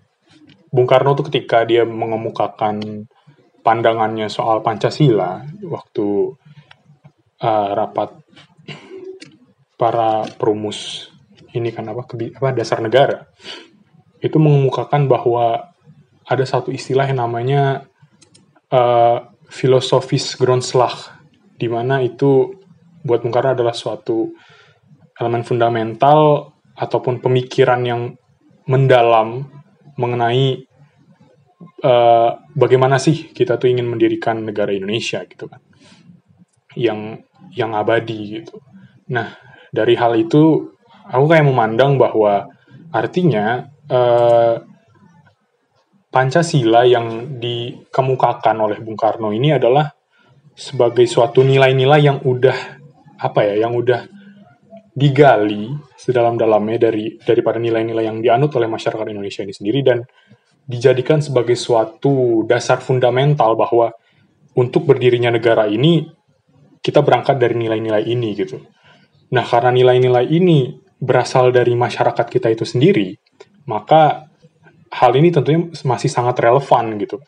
Bung 0.70 0.86
Karno 0.86 1.18
tuh 1.18 1.26
ketika 1.26 1.66
dia 1.66 1.82
mengemukakan 1.82 3.08
pandangannya 3.60 4.30
soal 4.30 4.62
Pancasila 4.62 5.42
waktu 5.66 6.06
uh, 7.42 7.68
rapat 7.74 8.14
para 9.74 10.28
perumus 10.36 11.10
ini 11.50 11.74
kan 11.74 11.88
apa, 11.90 12.06
kebi, 12.06 12.36
apa 12.36 12.54
dasar 12.54 12.78
negara. 12.78 13.26
Itu 14.22 14.38
mengemukakan 14.38 15.10
bahwa 15.10 15.74
ada 16.28 16.44
satu 16.46 16.70
istilah 16.70 17.08
yang 17.10 17.26
namanya 17.26 17.90
uh, 18.70 19.26
filosofis 19.50 20.38
Grondslag 20.38 20.94
di 21.58 21.66
mana 21.66 21.98
itu 22.04 22.54
buat 23.02 23.24
Bung 23.24 23.34
Karno 23.34 23.56
adalah 23.58 23.74
suatu 23.74 24.30
elemen 25.20 25.44
fundamental 25.44 26.50
ataupun 26.72 27.20
pemikiran 27.20 27.84
yang 27.84 28.16
mendalam 28.64 29.44
mengenai 30.00 30.64
uh, 31.84 32.30
bagaimana 32.56 32.96
sih 32.96 33.28
kita 33.36 33.60
tuh 33.60 33.68
ingin 33.68 33.84
mendirikan 33.84 34.40
negara 34.40 34.72
Indonesia 34.72 35.20
gitu 35.28 35.44
kan 35.44 35.60
yang 36.78 37.20
yang 37.52 37.76
abadi 37.76 38.40
gitu. 38.40 38.56
Nah 39.12 39.36
dari 39.68 39.98
hal 39.98 40.16
itu 40.16 40.72
aku 41.04 41.24
kayak 41.28 41.44
memandang 41.44 42.00
bahwa 42.00 42.48
artinya 42.94 43.68
uh, 43.90 44.56
Pancasila 46.10 46.82
yang 46.82 47.38
dikemukakan 47.38 48.56
oleh 48.58 48.82
Bung 48.82 48.98
Karno 48.98 49.30
ini 49.30 49.54
adalah 49.54 49.94
sebagai 50.58 51.06
suatu 51.06 51.46
nilai-nilai 51.46 52.02
yang 52.02 52.18
udah 52.26 52.82
apa 53.22 53.46
ya 53.46 53.62
yang 53.62 53.78
udah 53.78 54.19
digali 54.90 55.70
sedalam-dalamnya 55.94 56.78
dari 56.90 57.14
daripada 57.22 57.62
nilai-nilai 57.62 58.04
yang 58.04 58.18
dianut 58.18 58.50
oleh 58.58 58.66
masyarakat 58.66 59.06
Indonesia 59.06 59.46
ini 59.46 59.54
sendiri 59.54 59.80
dan 59.86 60.02
dijadikan 60.66 61.22
sebagai 61.22 61.54
suatu 61.54 62.46
dasar 62.46 62.82
fundamental 62.82 63.54
bahwa 63.54 63.90
untuk 64.58 64.86
berdirinya 64.86 65.30
negara 65.30 65.66
ini 65.70 66.06
kita 66.82 67.04
berangkat 67.04 67.38
dari 67.38 67.54
nilai-nilai 67.54 68.06
ini 68.06 68.28
gitu. 68.34 68.58
Nah, 69.30 69.44
karena 69.46 69.70
nilai-nilai 69.70 70.26
ini 70.26 70.74
berasal 70.98 71.54
dari 71.54 71.72
masyarakat 71.78 72.26
kita 72.26 72.50
itu 72.50 72.66
sendiri, 72.66 73.14
maka 73.70 74.26
hal 74.90 75.12
ini 75.14 75.30
tentunya 75.30 75.70
masih 75.86 76.10
sangat 76.10 76.38
relevan 76.42 76.98
gitu. 76.98 77.22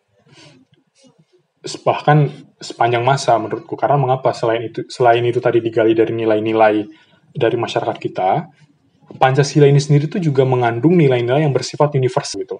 Bahkan 1.63 2.19
sepanjang 2.59 3.07
masa 3.07 3.39
menurutku 3.39 3.79
karena 3.79 3.99
mengapa 3.99 4.35
selain 4.35 4.67
itu 4.67 4.83
selain 4.91 5.23
itu 5.23 5.39
tadi 5.39 5.63
digali 5.63 5.95
dari 5.95 6.11
nilai-nilai 6.11 6.87
dari 7.33 7.57
masyarakat 7.57 7.97
kita, 7.99 8.49
Pancasila 9.13 9.69
ini 9.69 9.77
sendiri 9.77 10.09
tuh 10.09 10.23
juga 10.23 10.47
mengandung 10.49 10.97
nilai-nilai 10.97 11.45
yang 11.45 11.53
bersifat 11.53 11.93
universal 11.99 12.45
gitu. 12.45 12.57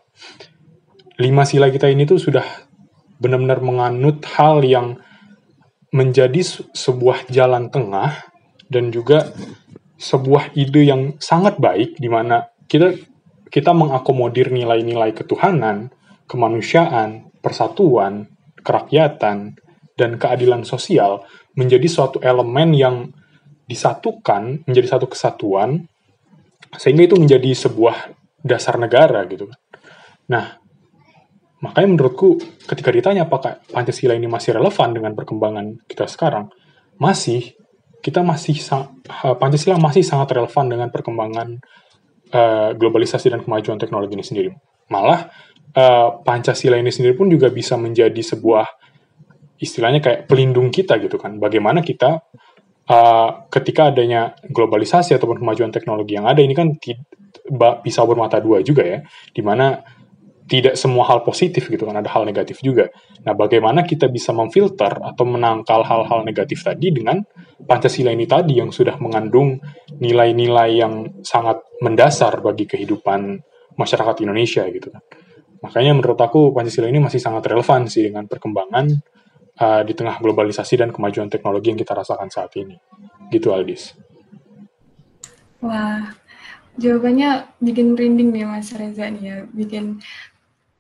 Lima 1.17 1.49
sila 1.49 1.73
kita 1.73 1.89
ini 1.89 2.05
tuh 2.05 2.21
sudah 2.21 2.45
benar-benar 3.17 3.63
menganut 3.63 4.21
hal 4.37 4.61
yang 4.67 5.01
menjadi 5.93 6.41
sebuah 6.73 7.29
jalan 7.29 7.69
tengah 7.69 8.27
dan 8.69 8.89
juga 8.93 9.31
sebuah 10.01 10.57
ide 10.59 10.89
yang 10.89 11.03
sangat 11.23 11.61
baik 11.61 12.01
di 12.01 12.09
mana 12.11 12.49
kita 12.67 12.97
kita 13.53 13.77
mengakomodir 13.77 14.49
nilai-nilai 14.49 15.13
ketuhanan, 15.13 15.93
kemanusiaan, 16.25 17.29
persatuan, 17.45 18.33
kerakyatan, 18.65 19.55
dan 19.95 20.11
keadilan 20.17 20.65
sosial 20.65 21.23
menjadi 21.53 21.85
suatu 21.85 22.19
elemen 22.25 22.73
yang 22.73 22.97
disatukan 23.73 24.69
menjadi 24.69 24.99
satu 24.99 25.09
kesatuan 25.09 25.89
sehingga 26.77 27.09
itu 27.09 27.17
menjadi 27.17 27.51
sebuah 27.57 28.13
dasar 28.45 28.77
negara 28.77 29.25
gitu 29.29 29.49
kan. 29.49 29.61
Nah, 30.29 30.45
makanya 31.61 31.89
menurutku 31.97 32.41
ketika 32.69 32.91
ditanya 32.93 33.25
apakah 33.25 33.61
Pancasila 33.71 34.13
ini 34.13 34.29
masih 34.29 34.57
relevan 34.57 34.93
dengan 34.93 35.13
perkembangan 35.17 35.85
kita 35.89 36.05
sekarang, 36.09 36.53
masih 37.01 37.57
kita 38.03 38.21
masih 38.27 38.59
Pancasila 39.39 39.79
masih 39.79 40.03
sangat 40.03 40.35
relevan 40.35 40.67
dengan 40.67 40.89
perkembangan 40.91 41.49
uh, 42.35 42.71
globalisasi 42.75 43.31
dan 43.31 43.41
kemajuan 43.47 43.79
teknologi 43.79 44.19
ini 44.19 44.27
sendiri. 44.27 44.51
Malah 44.91 45.31
uh, 45.79 46.19
Pancasila 46.27 46.77
ini 46.77 46.91
sendiri 46.91 47.15
pun 47.15 47.31
juga 47.31 47.47
bisa 47.49 47.79
menjadi 47.79 48.19
sebuah 48.19 48.67
istilahnya 49.63 50.03
kayak 50.03 50.21
pelindung 50.27 50.75
kita 50.75 50.99
gitu 50.99 51.15
kan. 51.15 51.39
Bagaimana 51.39 51.79
kita 51.87 52.27
uh, 52.89 53.47
ketika 53.53 53.95
adanya 53.95 54.35
globalisasi 54.49 55.15
ataupun 55.15 55.43
kemajuan 55.43 55.71
teknologi 55.71 56.19
yang 56.19 56.27
ada 56.27 56.41
ini 56.43 56.55
kan 56.57 56.75
bisa 57.83 58.01
bermata 58.07 58.39
dua 58.39 58.63
juga 58.63 58.83
ya, 58.83 58.99
di 59.35 59.43
mana 59.45 59.83
tidak 60.43 60.75
semua 60.75 61.07
hal 61.09 61.23
positif 61.23 61.71
gitu 61.71 61.87
kan, 61.87 61.97
ada 61.97 62.11
hal 62.11 62.27
negatif 62.27 62.61
juga. 62.61 62.91
Nah, 63.23 63.33
bagaimana 63.33 63.87
kita 63.87 64.11
bisa 64.11 64.35
memfilter 64.35 64.91
atau 65.01 65.25
menangkal 65.25 65.87
hal-hal 65.87 66.27
negatif 66.27 66.67
tadi 66.67 66.91
dengan 66.93 67.23
Pancasila 67.63 68.11
ini 68.11 68.27
tadi 68.27 68.59
yang 68.59 68.75
sudah 68.75 68.99
mengandung 68.99 69.63
nilai-nilai 70.03 70.71
yang 70.83 71.23
sangat 71.23 71.63
mendasar 71.79 72.43
bagi 72.43 72.67
kehidupan 72.67 73.39
masyarakat 73.79 74.19
Indonesia 74.27 74.67
gitu 74.67 74.91
kan. 74.91 75.03
Makanya 75.63 75.95
menurut 75.95 76.19
aku 76.19 76.51
Pancasila 76.51 76.91
ini 76.91 76.99
masih 76.99 77.23
sangat 77.23 77.47
relevan 77.47 77.87
sih 77.87 78.03
dengan 78.03 78.27
perkembangan 78.27 78.91
uh, 79.63 79.83
di 79.87 79.95
tengah 79.95 80.19
globalisasi 80.19 80.75
dan 80.83 80.91
kemajuan 80.91 81.31
teknologi 81.31 81.71
yang 81.71 81.79
kita 81.79 81.95
rasakan 81.95 82.27
saat 82.27 82.51
ini. 82.59 82.75
Gitu 83.31 83.55
Aldis. 83.55 83.95
Wah, 85.63 86.11
jawabannya 86.75 87.47
bikin 87.63 87.95
merinding 87.95 88.35
nih 88.35 88.45
Mas 88.51 88.75
Reza 88.75 89.07
nih 89.07 89.23
ya, 89.23 89.37
bikin 89.47 90.03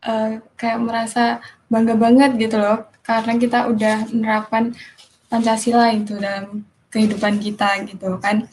uh, 0.03 0.43
kayak 0.59 0.83
merasa 0.83 1.39
bangga 1.71 1.95
banget 1.95 2.35
gitu 2.37 2.59
loh, 2.59 2.91
karena 3.07 3.39
kita 3.39 3.71
udah 3.71 4.11
menerapkan 4.11 4.75
Pancasila 5.31 5.95
itu 5.95 6.19
dalam 6.19 6.67
kehidupan 6.93 7.41
kita 7.41 7.81
gitu 7.89 8.21
kan. 8.21 8.45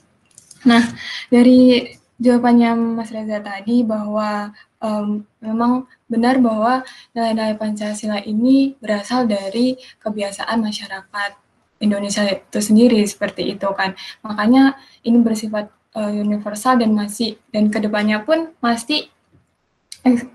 Nah, 0.63 0.86
dari 1.27 1.91
jawabannya 2.20 3.00
Mas 3.00 3.10
Reza 3.10 3.40
tadi 3.40 3.82
bahwa 3.82 4.52
um, 4.84 5.24
memang 5.40 5.88
benar 6.12 6.38
bahwa 6.44 6.84
nilai-nilai 7.16 7.56
Pancasila 7.56 8.20
ini 8.22 8.76
berasal 8.84 9.26
dari 9.26 9.80
kebiasaan 10.04 10.60
masyarakat 10.60 11.32
Indonesia 11.80 12.28
itu 12.28 12.60
sendiri 12.60 13.00
seperti 13.08 13.56
itu 13.56 13.68
kan. 13.72 13.96
Makanya 14.22 14.76
ini 15.08 15.24
bersifat 15.24 15.72
uh, 15.96 16.12
universal 16.12 16.76
dan 16.76 16.92
masih 16.92 17.40
dan 17.56 17.72
ke 17.72 17.80
depannya 17.80 18.20
pun 18.22 18.51
masih 18.60 19.08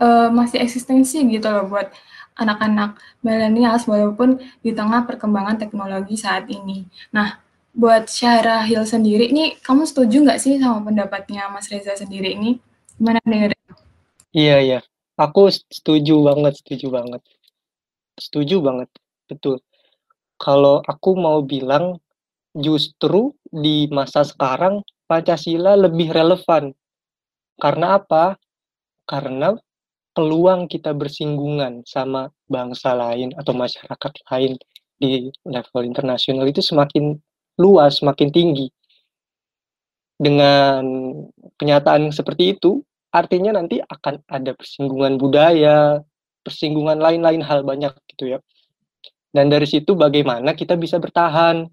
uh, 0.01 0.33
masih 0.33 0.65
eksistensi 0.65 1.21
gitu 1.29 1.47
loh 1.53 1.69
buat 1.69 1.93
anak-anak 2.35 2.99
milenials 3.23 3.87
walaupun 3.87 4.43
di 4.65 4.75
tengah 4.75 5.07
perkembangan 5.07 5.55
teknologi 5.61 6.19
saat 6.19 6.51
ini. 6.51 6.83
Nah, 7.15 7.44
buat 7.75 8.07
Syarahil 8.07 8.87
sendiri, 8.87 9.35
ini 9.35 9.59
kamu 9.59 9.83
setuju 9.85 10.23
nggak 10.23 10.41
sih 10.41 10.57
sama 10.63 10.87
pendapatnya 10.87 11.51
Mas 11.51 11.67
Reza 11.67 11.99
sendiri 11.99 12.39
ini? 12.39 12.63
Gimana 12.95 13.19
nih? 13.27 13.51
Iya, 14.31 14.57
iya. 14.63 14.81
Aku 15.19 15.51
setuju 15.51 16.23
banget, 16.23 16.63
setuju 16.63 16.87
banget. 16.95 17.23
Setuju 18.15 18.63
banget, 18.63 18.91
betul. 19.27 19.59
Kalau 20.39 20.83
aku 20.87 21.19
mau 21.19 21.43
bilang, 21.43 21.99
justru 22.55 23.35
di 23.51 23.91
masa 23.91 24.23
sekarang 24.23 24.87
Pancasila 25.11 25.75
lebih 25.75 26.15
relevan. 26.15 26.71
Karena 27.59 27.99
apa? 27.99 28.39
Karena 29.05 29.55
peluang 30.15 30.71
kita 30.71 30.95
bersinggungan 30.95 31.83
sama 31.85 32.31
bangsa 32.47 32.95
lain 32.95 33.35
atau 33.35 33.51
masyarakat 33.53 34.13
lain 34.31 34.55
di 34.95 35.29
level 35.43 35.83
internasional 35.83 36.47
itu 36.47 36.63
semakin 36.63 37.19
luas, 37.59 38.03
semakin 38.03 38.31
tinggi. 38.31 38.67
Dengan 40.15 40.83
kenyataan 41.59 42.15
seperti 42.15 42.55
itu, 42.55 42.83
artinya 43.11 43.59
nanti 43.59 43.83
akan 43.83 44.23
ada 44.31 44.55
persinggungan 44.55 45.19
budaya, 45.19 46.03
persinggungan 46.47 46.99
lain-lain 46.99 47.43
hal 47.43 47.67
banyak 47.67 47.95
gitu 48.15 48.37
ya. 48.37 48.39
Dan 49.35 49.51
dari 49.51 49.67
situ 49.67 49.99
bagaimana 49.99 50.55
kita 50.55 50.79
bisa 50.79 51.03
bertahan 51.03 51.67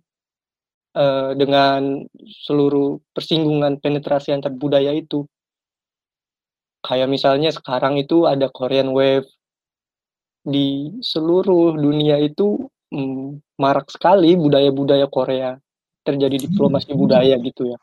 uh, 0.97 1.31
dengan 1.37 2.01
seluruh 2.45 2.97
persinggungan 3.13 3.77
penetrasi 3.77 4.33
antar 4.33 4.53
budaya 4.53 4.89
itu. 4.93 5.29
Kayak 6.81 7.13
misalnya 7.13 7.53
sekarang 7.53 8.01
itu 8.01 8.25
ada 8.25 8.49
Korean 8.49 8.89
Wave 8.89 9.29
di 10.41 10.97
seluruh 11.05 11.77
dunia 11.77 12.17
itu 12.17 12.65
mm, 12.89 13.61
marak 13.61 13.93
sekali 13.93 14.33
budaya-budaya 14.33 15.05
Korea 15.05 15.53
terjadi 16.01 16.49
diplomasi 16.49 16.93
budaya 16.93 17.37
gitu 17.41 17.73
ya. 17.73 17.77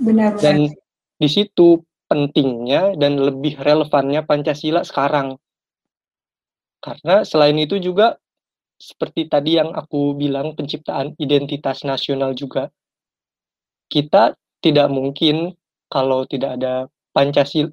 Benar. 0.00 0.36
Dan 0.40 0.70
di 1.16 1.28
situ 1.30 1.80
pentingnya 2.06 2.94
dan 3.00 3.16
lebih 3.16 3.56
relevannya 3.60 4.22
Pancasila 4.24 4.84
sekarang. 4.84 5.40
Karena 6.84 7.24
selain 7.24 7.56
itu 7.56 7.80
juga 7.80 8.20
seperti 8.76 9.30
tadi 9.30 9.56
yang 9.56 9.72
aku 9.72 10.12
bilang 10.12 10.52
penciptaan 10.52 11.16
identitas 11.16 11.86
nasional 11.86 12.36
juga. 12.36 12.68
Kita 13.88 14.36
tidak 14.60 14.88
mungkin 14.92 15.56
kalau 15.88 16.28
tidak 16.28 16.60
ada 16.60 16.88
Pancasila 17.14 17.70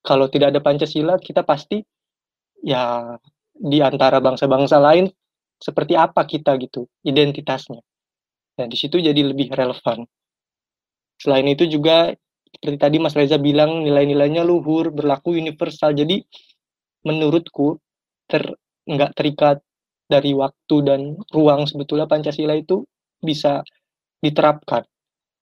kalau 0.00 0.32
tidak 0.32 0.56
ada 0.56 0.60
Pancasila 0.64 1.20
kita 1.20 1.44
pasti 1.44 1.84
ya 2.64 3.16
di 3.52 3.78
antara 3.84 4.20
bangsa-bangsa 4.20 4.80
lain 4.80 5.08
seperti 5.60 5.92
apa 5.92 6.24
kita 6.24 6.56
gitu 6.56 6.88
identitasnya. 7.04 7.84
Dan 8.60 8.68
di 8.68 8.76
situ 8.76 9.00
jadi 9.00 9.16
lebih 9.24 9.48
relevan. 9.56 10.04
Selain 11.16 11.48
itu 11.48 11.64
juga 11.64 12.12
seperti 12.52 12.76
tadi 12.76 12.96
Mas 13.00 13.16
Reza 13.16 13.40
bilang 13.40 13.80
nilai-nilainya 13.80 14.44
luhur, 14.44 14.92
berlaku 14.92 15.32
universal. 15.32 15.96
Jadi 15.96 16.20
menurutku 17.08 17.80
ter 18.28 18.44
nggak 18.84 19.16
terikat 19.16 19.64
dari 20.04 20.36
waktu 20.36 20.76
dan 20.84 21.16
ruang 21.32 21.64
sebetulnya 21.64 22.04
Pancasila 22.04 22.52
itu 22.52 22.84
bisa 23.24 23.64
diterapkan. 24.20 24.84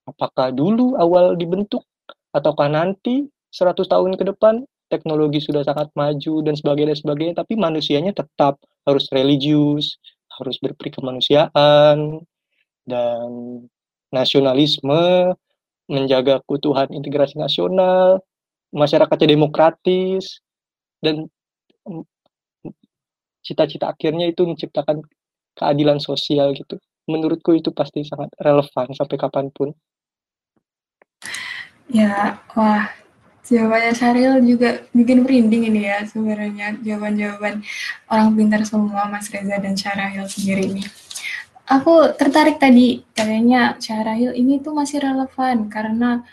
Apakah 0.07 0.55
dulu 0.55 0.95
awal 0.95 1.35
dibentuk 1.35 1.83
ataukah 2.31 2.71
nanti 2.71 3.27
100 3.51 3.83
tahun 3.91 4.15
ke 4.15 4.31
depan 4.31 4.63
teknologi 4.93 5.43
sudah 5.43 5.67
sangat 5.67 5.91
maju 5.99 6.35
dan 6.47 6.55
sebagainya 6.55 6.95
dan 6.95 7.01
sebagainya 7.03 7.35
tapi 7.43 7.59
manusianya 7.59 8.13
tetap 8.15 8.63
harus 8.87 9.11
religius, 9.11 9.99
harus 10.39 10.57
berperi 10.63 10.95
kemanusiaan 10.95 12.23
dan 12.89 13.29
nasionalisme 14.09 15.37
menjaga 15.89 16.41
keutuhan 16.45 16.89
integrasi 16.93 17.37
nasional, 17.37 18.21
masyarakatnya 18.73 19.37
demokratis, 19.37 20.41
dan 21.01 21.29
cita-cita 23.45 23.89
akhirnya 23.89 24.29
itu 24.29 24.45
menciptakan 24.45 25.01
keadilan 25.57 26.01
sosial 26.01 26.53
gitu. 26.53 26.77
Menurutku 27.09 27.57
itu 27.57 27.73
pasti 27.73 28.05
sangat 28.05 28.29
relevan 28.37 28.93
sampai 28.93 29.17
kapan 29.17 29.49
pun. 29.49 29.73
Ya, 31.89 32.37
wah, 32.53 32.93
jawabannya 33.49 33.97
Syaril 33.97 34.45
juga 34.45 34.85
bikin 34.93 35.25
merinding 35.25 35.73
ini 35.73 35.89
ya 35.89 36.05
sebenarnya 36.05 36.77
jawaban-jawaban 36.85 37.65
orang 38.13 38.29
pintar 38.37 38.61
semua 38.69 39.09
Mas 39.09 39.33
Reza 39.33 39.57
dan 39.57 39.73
Syaril 39.73 40.29
sendiri 40.29 40.69
ini 40.69 40.85
aku 41.69 42.17
tertarik 42.17 42.57
tadi 42.57 43.05
kayaknya 43.13 43.77
Syahrahil 43.77 44.33
ini 44.33 44.59
tuh 44.59 44.73
masih 44.73 45.05
relevan 45.05 45.69
karena 45.69 46.25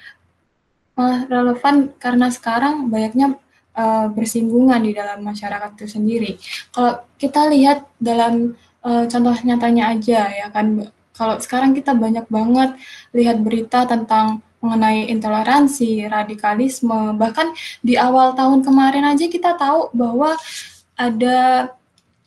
malah 0.95 1.27
relevan 1.27 1.91
karena 1.99 2.31
sekarang 2.31 2.87
banyaknya 2.87 3.35
uh, 3.75 4.07
bersinggungan 4.07 4.79
di 4.79 4.95
dalam 4.95 5.19
masyarakat 5.21 5.75
itu 5.75 5.87
sendiri. 5.91 6.31
Kalau 6.71 7.03
kita 7.19 7.51
lihat 7.51 7.83
dalam 7.99 8.55
uh, 8.81 9.03
contoh 9.05 9.35
nyatanya 9.43 9.91
aja 9.91 10.31
ya 10.31 10.47
kan, 10.49 10.87
kalau 11.11 11.35
sekarang 11.43 11.75
kita 11.75 11.91
banyak 11.91 12.23
banget 12.31 12.79
lihat 13.11 13.43
berita 13.43 13.83
tentang 13.83 14.39
mengenai 14.63 15.11
intoleransi, 15.13 16.09
radikalisme, 16.09 17.13
bahkan 17.19 17.53
di 17.85 17.99
awal 17.99 18.33
tahun 18.33 18.65
kemarin 18.65 19.05
aja 19.05 19.29
kita 19.29 19.53
tahu 19.59 19.93
bahwa 19.93 20.33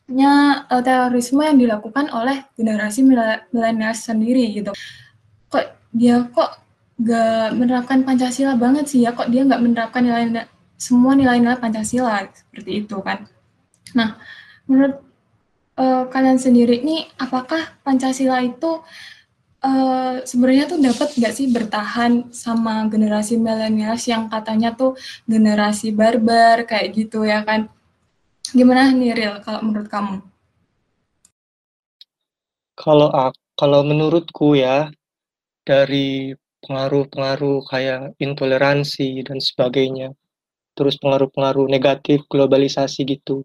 adanya 0.08 0.64
uh, 0.72 0.80
terorisme 0.80 1.44
yang 1.44 1.60
dilakukan 1.60 2.08
oleh 2.08 2.48
generasi 2.56 3.04
milenial 3.04 3.92
sendiri 3.92 4.48
gitu. 4.56 4.72
Kok 5.52 5.64
dia 5.92 6.24
kok 6.32 6.64
gak 6.96 7.52
menerapkan 7.52 8.02
Pancasila 8.08 8.56
banget 8.56 8.88
sih 8.88 9.04
ya, 9.04 9.12
kok 9.12 9.28
dia 9.28 9.44
nggak 9.44 9.60
menerapkan 9.60 10.00
nilai 10.00 10.48
semua 10.80 11.12
nilai-nilai 11.12 11.60
Pancasila 11.60 12.24
seperti 12.32 12.88
itu 12.88 12.96
kan. 13.04 13.28
Nah, 13.92 14.16
menurut 14.64 14.96
uh, 15.76 16.08
kalian 16.08 16.40
sendiri 16.40 16.80
nih, 16.80 17.12
apakah 17.20 17.76
Pancasila 17.84 18.40
itu 18.40 18.80
uh, 19.60 20.24
sebenarnya 20.24 20.72
tuh 20.72 20.80
dapat 20.80 21.08
nggak 21.20 21.34
sih 21.36 21.52
bertahan 21.52 22.32
sama 22.32 22.88
generasi 22.88 23.36
milenial 23.36 24.00
yang 24.08 24.32
katanya 24.32 24.72
tuh 24.72 24.96
generasi 25.28 25.92
barbar 25.92 26.64
kayak 26.64 26.96
gitu 26.96 27.28
ya 27.28 27.44
kan? 27.44 27.68
Gimana 28.54 28.92
nih 28.92 29.12
Real 29.16 29.36
kalau 29.44 29.60
menurut 29.64 29.88
kamu? 29.88 30.16
Kalau 32.78 33.10
kalau 33.58 33.80
menurutku 33.82 34.54
ya 34.54 34.88
dari 35.66 36.32
pengaruh-pengaruh 36.62 37.66
kayak 37.66 38.14
intoleransi 38.22 39.26
dan 39.26 39.42
sebagainya, 39.42 40.14
terus 40.78 40.94
pengaruh-pengaruh 41.02 41.66
negatif 41.66 42.22
globalisasi 42.30 43.02
gitu, 43.04 43.42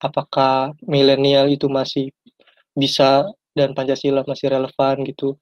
apakah 0.00 0.76
milenial 0.84 1.48
itu 1.48 1.66
masih 1.66 2.12
bisa 2.76 3.24
dan 3.56 3.72
Pancasila 3.72 4.26
masih 4.28 4.52
relevan 4.52 5.00
gitu? 5.08 5.40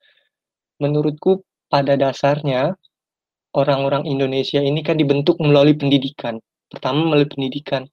menurutku 0.83 1.47
pada 1.71 1.95
dasarnya 1.95 2.75
orang-orang 3.55 4.03
Indonesia 4.11 4.59
ini 4.59 4.83
kan 4.83 4.99
dibentuk 4.99 5.39
melalui 5.39 5.79
pendidikan. 5.79 6.43
Pertama 6.67 7.07
melalui 7.07 7.31
pendidikan. 7.31 7.87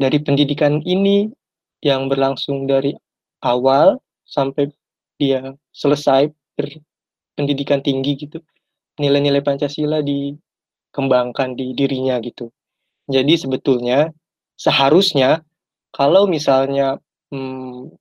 Dari 0.00 0.16
pendidikan 0.24 0.80
ini 0.88 1.28
yang 1.84 2.08
berlangsung 2.08 2.64
dari 2.64 2.96
awal 3.44 4.00
sampai 4.24 4.72
dia 5.20 5.52
selesai 5.76 6.32
berpendidikan 6.56 7.84
tinggi 7.84 8.16
gitu. 8.16 8.40
Nilai-nilai 8.96 9.44
Pancasila 9.44 10.00
dikembangkan 10.00 11.52
di 11.52 11.76
dirinya 11.76 12.16
gitu. 12.24 12.48
Jadi 13.12 13.36
sebetulnya 13.36 14.08
seharusnya 14.56 15.44
kalau 15.92 16.24
misalnya 16.24 16.96
hmm, 17.28 17.92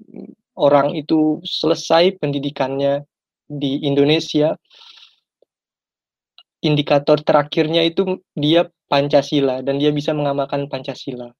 orang 0.59 0.95
itu 0.95 1.43
selesai 1.43 2.19
pendidikannya 2.19 3.03
di 3.49 3.81
Indonesia 3.83 4.53
indikator 6.59 7.23
terakhirnya 7.23 7.87
itu 7.87 8.19
dia 8.35 8.67
Pancasila 8.91 9.63
dan 9.63 9.79
dia 9.79 9.95
bisa 9.95 10.11
mengamalkan 10.11 10.67
Pancasila. 10.67 11.31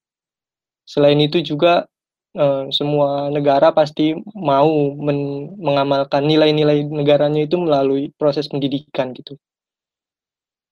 Selain 0.90 1.22
itu 1.22 1.38
juga 1.46 1.86
eh, 2.34 2.66
semua 2.74 3.30
negara 3.30 3.70
pasti 3.70 4.18
mau 4.34 4.98
men 4.98 5.54
mengamalkan 5.62 6.26
nilai-nilai 6.26 6.90
negaranya 6.90 7.46
itu 7.46 7.62
melalui 7.62 8.10
proses 8.18 8.50
pendidikan 8.50 9.14
gitu. 9.14 9.38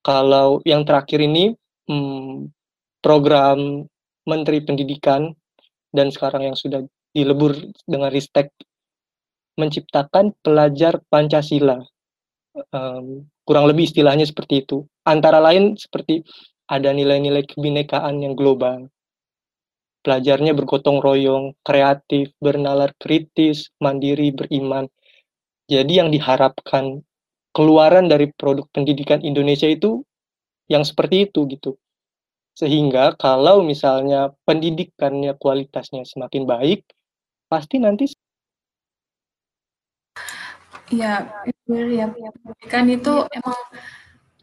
Kalau 0.01 0.65
yang 0.65 0.81
terakhir 0.89 1.21
ini 1.21 1.53
hmm, 1.85 2.49
program 3.05 3.85
Menteri 4.25 4.65
Pendidikan 4.65 5.31
dan 5.93 6.09
sekarang 6.09 6.49
yang 6.49 6.57
sudah 6.57 6.81
dilebur 7.13 7.53
dengan 7.85 8.09
Ristek 8.09 8.51
menciptakan 9.57 10.33
pelajar 10.41 11.01
Pancasila. 11.09 11.81
Um, 12.73 13.25
kurang 13.45 13.69
lebih 13.69 13.89
istilahnya 13.89 14.25
seperti 14.25 14.65
itu. 14.65 14.85
Antara 15.05 15.41
lain 15.41 15.77
seperti 15.77 16.25
ada 16.67 16.91
nilai-nilai 16.91 17.47
kebinekaan 17.47 18.21
yang 18.21 18.35
global. 18.35 18.91
Pelajarnya 20.05 20.55
bergotong 20.55 21.03
royong, 21.03 21.57
kreatif, 21.65 22.31
bernalar 22.39 22.95
kritis, 23.01 23.69
mandiri, 23.81 24.31
beriman. 24.31 24.87
Jadi 25.67 25.99
yang 25.99 26.09
diharapkan 26.13 27.03
keluaran 27.51 28.07
dari 28.07 28.31
produk 28.31 28.63
pendidikan 28.71 29.19
Indonesia 29.25 29.67
itu 29.67 30.05
yang 30.71 30.85
seperti 30.87 31.27
itu 31.27 31.43
gitu. 31.49 31.75
Sehingga 32.57 33.13
kalau 33.19 33.61
misalnya 33.61 34.33
pendidikannya 34.47 35.35
kualitasnya 35.37 36.07
semakin 36.07 36.45
baik, 36.47 36.85
pasti 37.51 37.77
nanti 37.77 38.09
Iya, 40.87 41.27
ya. 41.67 42.07
Pendidikan 42.07 42.87
itu 42.87 43.13
emang 43.27 43.59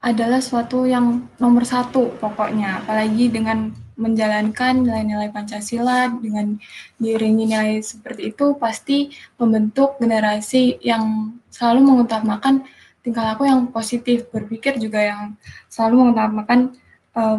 adalah 0.05 0.45
suatu 0.45 0.85
yang 0.85 1.25
nomor 1.41 1.65
satu 1.65 2.13
pokoknya, 2.21 2.85
apalagi 2.85 3.33
dengan 3.33 3.73
menjalankan 3.95 4.83
nilai-nilai 4.83 5.31
Pancasila 5.31 6.11
dengan 6.19 6.59
diiringi 6.99 7.47
nilai 7.47 7.79
seperti 7.79 8.35
itu 8.35 8.59
pasti 8.59 9.15
membentuk 9.39 9.99
generasi 10.03 10.83
yang 10.83 11.37
selalu 11.51 11.81
mengutamakan 11.87 12.67
tingkah 13.05 13.23
laku 13.23 13.45
yang 13.45 13.69
positif, 13.69 14.27
berpikir 14.33 14.81
juga 14.81 14.99
yang 15.05 15.23
selalu 15.69 16.09
mengutamakan 16.09 16.73
uh, 17.13 17.39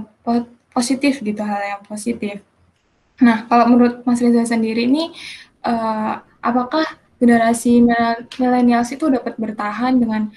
positif 0.70 1.20
gitu 1.26 1.42
hal 1.42 1.60
yang 1.66 1.82
positif. 1.84 2.46
Nah, 3.20 3.50
kalau 3.50 3.66
menurut 3.74 4.06
Mas 4.06 4.22
Reza 4.22 4.46
sendiri 4.46 4.86
ini 4.86 5.10
uh, 5.66 6.22
apakah 6.40 6.86
generasi 7.18 7.82
milenials 8.38 8.92
itu 8.94 9.10
dapat 9.10 9.34
bertahan 9.40 9.98
dengan 9.98 10.30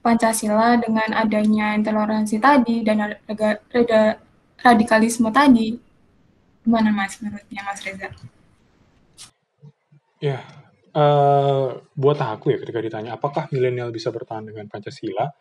Pancasila 0.00 0.80
dengan 0.80 1.12
adanya 1.12 1.76
intoleransi 1.76 2.40
tadi 2.40 2.80
dan 2.80 3.20
reda, 3.68 4.16
radikalisme 4.60 5.28
tadi. 5.32 5.76
Gimana 6.60 6.92
Mas 6.92 7.16
menurutnya 7.20 7.60
Mas 7.64 7.80
Reza? 7.80 8.08
Ya, 10.20 10.44
uh, 10.92 11.80
buat 11.96 12.20
aku 12.20 12.52
ya 12.52 12.58
ketika 12.60 12.80
ditanya 12.84 13.16
apakah 13.16 13.48
milenial 13.48 13.88
bisa 13.88 14.12
bertahan 14.12 14.44
dengan 14.44 14.68
Pancasila, 14.68 15.32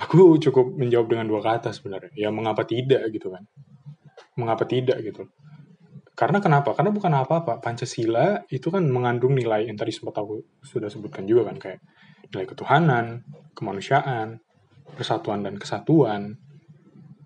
aku 0.00 0.40
cukup 0.40 0.72
menjawab 0.72 1.12
dengan 1.12 1.28
dua 1.28 1.44
kata 1.44 1.76
sebenarnya. 1.76 2.12
Ya 2.16 2.32
mengapa 2.32 2.64
tidak 2.64 3.04
gitu 3.12 3.28
kan? 3.28 3.44
Mengapa 4.40 4.64
tidak 4.64 5.04
gitu? 5.04 5.28
Karena 6.16 6.40
kenapa? 6.40 6.72
Karena 6.72 6.96
bukan 6.96 7.12
apa-apa. 7.12 7.60
Pancasila 7.60 8.48
itu 8.48 8.72
kan 8.72 8.88
mengandung 8.88 9.36
nilai 9.36 9.68
yang 9.68 9.76
tadi 9.76 9.92
sempat 9.92 10.16
aku 10.16 10.40
sudah 10.64 10.88
sebutkan 10.88 11.28
juga 11.28 11.52
kan 11.52 11.60
kayak 11.60 11.80
nilai 12.32 12.48
ketuhanan, 12.48 13.20
kemanusiaan, 13.52 14.40
persatuan 14.96 15.44
dan 15.44 15.60
kesatuan, 15.60 16.40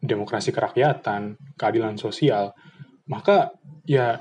demokrasi 0.01 0.51
kerakyatan, 0.51 1.37
keadilan 1.61 2.01
sosial. 2.01 2.57
Maka 3.07 3.53
ya 3.85 4.21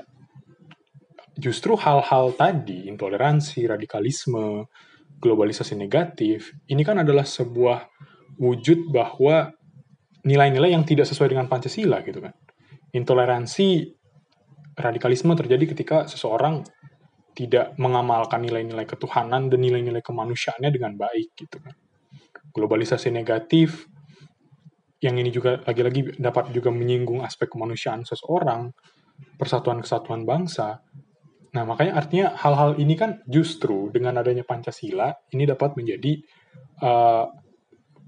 justru 1.40 1.74
hal-hal 1.80 2.36
tadi, 2.36 2.86
intoleransi, 2.92 3.64
radikalisme, 3.64 4.68
globalisasi 5.20 5.76
negatif, 5.76 6.52
ini 6.68 6.84
kan 6.84 7.00
adalah 7.00 7.24
sebuah 7.24 7.88
wujud 8.40 8.92
bahwa 8.92 9.52
nilai-nilai 10.24 10.76
yang 10.76 10.84
tidak 10.84 11.08
sesuai 11.08 11.32
dengan 11.32 11.48
Pancasila 11.48 12.04
gitu 12.04 12.20
kan. 12.20 12.32
Intoleransi 12.92 13.88
radikalisme 14.76 15.32
terjadi 15.36 15.64
ketika 15.72 15.96
seseorang 16.08 16.64
tidak 17.32 17.72
mengamalkan 17.80 18.44
nilai-nilai 18.44 18.84
ketuhanan 18.84 19.48
dan 19.48 19.60
nilai-nilai 19.60 20.04
kemanusiaannya 20.04 20.70
dengan 20.72 20.92
baik 20.98 21.36
gitu 21.36 21.56
kan. 21.62 21.72
Globalisasi 22.50 23.14
negatif 23.14 23.86
yang 25.00 25.16
ini 25.16 25.32
juga 25.32 25.60
lagi-lagi 25.64 26.20
dapat 26.20 26.52
juga 26.52 26.68
menyinggung 26.68 27.24
aspek 27.24 27.48
kemanusiaan 27.48 28.04
seseorang, 28.04 28.72
persatuan 29.40 29.80
kesatuan 29.80 30.28
bangsa. 30.28 30.84
Nah, 31.50 31.64
makanya 31.66 31.98
artinya 31.98 32.26
hal-hal 32.38 32.78
ini 32.78 32.94
kan 32.94 33.24
justru 33.26 33.90
dengan 33.90 34.20
adanya 34.22 34.46
Pancasila 34.46 35.10
ini 35.34 35.48
dapat 35.48 35.74
menjadi 35.74 36.20
uh, 36.84 37.26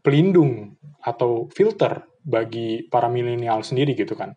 pelindung 0.05 0.79
atau 1.03 1.51
filter 1.51 2.07
bagi 2.23 2.87
para 2.87 3.11
milenial 3.11 3.67
sendiri 3.67 3.99
gitu 3.99 4.15
kan 4.15 4.37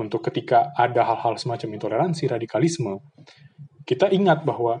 untuk 0.00 0.24
ketika 0.24 0.72
ada 0.72 1.04
hal-hal 1.04 1.36
semacam 1.36 1.76
intoleransi, 1.76 2.24
radikalisme, 2.30 2.98
kita 3.84 4.08
ingat 4.08 4.42
bahwa, 4.46 4.80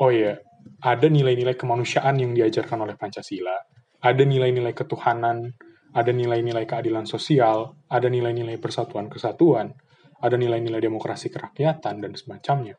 oh 0.00 0.10
ya, 0.10 0.40
ada 0.80 1.06
nilai-nilai 1.08 1.56
kemanusiaan 1.56 2.16
yang 2.16 2.32
diajarkan 2.32 2.80
oleh 2.88 2.96
Pancasila, 2.96 3.54
ada 4.00 4.22
nilai-nilai 4.24 4.72
ketuhanan, 4.72 5.52
ada 5.94 6.10
nilai-nilai 6.10 6.66
keadilan 6.66 7.06
sosial, 7.06 7.86
ada 7.86 8.10
nilai-nilai 8.10 8.58
persatuan 8.58 9.06
kesatuan, 9.06 9.70
ada 10.18 10.34
nilai-nilai 10.34 10.82
demokrasi 10.82 11.30
kerakyatan, 11.30 12.02
dan 12.02 12.12
semacamnya. 12.18 12.74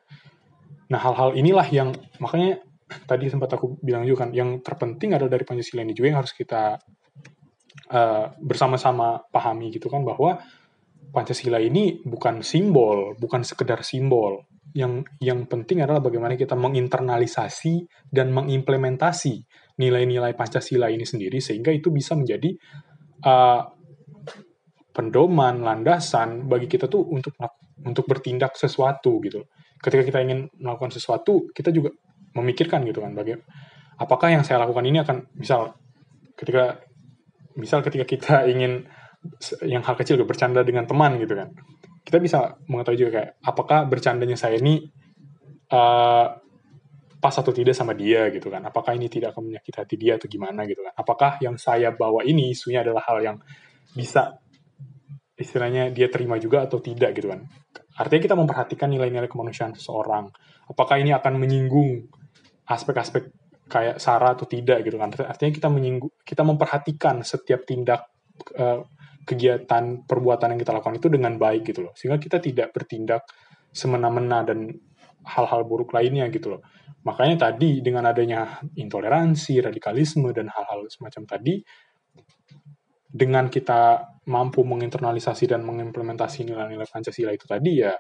Nah, 0.92 1.00
hal-hal 1.00 1.34
inilah 1.40 1.68
yang, 1.72 1.96
makanya 2.20 2.60
tadi 3.08 3.32
sempat 3.32 3.56
aku 3.56 3.80
bilang 3.80 4.04
juga 4.04 4.28
kan, 4.28 4.36
yang 4.36 4.60
terpenting 4.60 5.16
adalah 5.16 5.32
dari 5.32 5.48
Pancasila 5.48 5.82
ini 5.82 5.96
juga 5.96 6.12
yang 6.12 6.20
harus 6.20 6.36
kita 6.36 6.76
uh, 7.90 8.26
bersama-sama 8.38 9.24
pahami 9.32 9.72
gitu 9.72 9.88
kan, 9.88 10.04
bahwa 10.04 10.36
Pancasila 11.16 11.64
ini 11.64 12.04
bukan 12.04 12.44
simbol, 12.44 13.16
bukan 13.16 13.48
sekedar 13.48 13.80
simbol. 13.88 14.44
Yang 14.76 15.08
yang 15.24 15.48
penting 15.48 15.80
adalah 15.88 16.04
bagaimana 16.04 16.36
kita 16.36 16.60
menginternalisasi 16.60 17.88
dan 18.12 18.36
mengimplementasi 18.36 19.48
nilai-nilai 19.80 20.36
Pancasila 20.36 20.92
ini 20.92 21.08
sendiri 21.08 21.40
sehingga 21.40 21.72
itu 21.72 21.96
bisa 21.96 22.12
menjadi 22.20 22.52
uh, 23.26 23.62
pendoman, 24.96 25.60
landasan 25.60 26.48
bagi 26.48 26.72
kita 26.72 26.88
tuh 26.88 27.04
untuk 27.10 27.36
untuk 27.84 28.06
bertindak 28.08 28.56
sesuatu 28.56 29.20
gitu. 29.26 29.44
Ketika 29.82 30.08
kita 30.08 30.24
ingin 30.24 30.48
melakukan 30.56 30.96
sesuatu, 30.96 31.52
kita 31.52 31.74
juga 31.74 31.92
memikirkan 32.36 32.84
gitu 32.88 33.04
kan 33.04 33.16
bagaimana 33.16 33.44
apakah 34.00 34.28
yang 34.32 34.44
saya 34.44 34.64
lakukan 34.64 34.84
ini 34.84 35.00
akan 35.02 35.32
misal 35.40 35.76
ketika 36.36 36.84
misal 37.56 37.80
ketika 37.80 38.04
kita 38.04 38.36
ingin 38.52 38.84
yang 39.64 39.82
hal 39.82 39.96
kecil 39.96 40.20
gitu, 40.20 40.28
bercanda 40.28 40.62
dengan 40.62 40.86
teman 40.86 41.16
gitu 41.18 41.34
kan 41.34 41.56
kita 42.06 42.22
bisa 42.22 42.60
mengetahui 42.70 43.00
juga 43.02 43.12
kayak 43.18 43.30
apakah 43.42 43.80
bercandanya 43.90 44.38
saya 44.38 44.62
ini 44.62 44.86
uh, 45.74 46.28
pas 47.26 47.34
atau 47.34 47.50
tidak 47.50 47.74
sama 47.74 47.98
dia 47.98 48.30
gitu 48.30 48.54
kan. 48.54 48.62
Apakah 48.62 48.94
ini 48.94 49.10
tidak 49.10 49.34
akan 49.34 49.50
menyakiti 49.50 49.78
hati 49.82 49.96
dia 49.98 50.14
atau 50.22 50.30
gimana 50.30 50.70
gitu 50.70 50.86
kan. 50.86 50.94
Apakah 50.94 51.42
yang 51.42 51.58
saya 51.58 51.90
bawa 51.90 52.22
ini 52.22 52.54
isunya 52.54 52.86
adalah 52.86 53.02
hal 53.02 53.18
yang 53.26 53.38
bisa 53.98 54.38
istilahnya 55.34 55.90
dia 55.90 56.06
terima 56.14 56.38
juga 56.38 56.70
atau 56.70 56.78
tidak 56.78 57.18
gitu 57.18 57.34
kan. 57.34 57.50
Artinya 57.98 58.22
kita 58.30 58.38
memperhatikan 58.38 58.94
nilai-nilai 58.94 59.26
kemanusiaan 59.26 59.74
seseorang. 59.74 60.30
Apakah 60.70 61.02
ini 61.02 61.18
akan 61.18 61.34
menyinggung 61.42 62.14
aspek-aspek 62.70 63.34
kayak 63.66 63.98
sara 63.98 64.38
atau 64.38 64.46
tidak 64.46 64.86
gitu 64.86 65.02
kan. 65.02 65.10
Artinya 65.10 65.50
kita 65.50 65.74
menyinggung 65.74 66.14
kita 66.22 66.46
memperhatikan 66.46 67.26
setiap 67.26 67.66
tindak 67.66 68.06
uh, 68.54 68.86
kegiatan 69.26 70.06
perbuatan 70.06 70.54
yang 70.54 70.60
kita 70.62 70.78
lakukan 70.78 71.02
itu 71.02 71.10
dengan 71.10 71.42
baik 71.42 71.74
gitu 71.74 71.90
loh. 71.90 71.94
Sehingga 71.98 72.22
kita 72.22 72.38
tidak 72.38 72.70
bertindak 72.70 73.26
semena-mena 73.74 74.46
dan 74.46 74.70
hal-hal 75.26 75.66
buruk 75.66 75.92
lainnya 75.92 76.30
gitu 76.30 76.58
loh 76.58 76.62
makanya 77.06 77.50
tadi 77.50 77.82
dengan 77.86 78.10
adanya 78.10 78.62
intoleransi 78.78 79.62
radikalisme 79.62 80.30
dan 80.34 80.50
hal-hal 80.50 80.86
semacam 80.90 81.24
tadi 81.26 81.62
dengan 83.16 83.48
kita 83.48 84.12
mampu 84.28 84.66
menginternalisasi 84.66 85.50
dan 85.50 85.64
mengimplementasi 85.64 86.46
nilai-nilai 86.46 86.90
Pancasila 86.90 87.32
itu 87.32 87.46
tadi 87.46 87.72
ya 87.80 87.94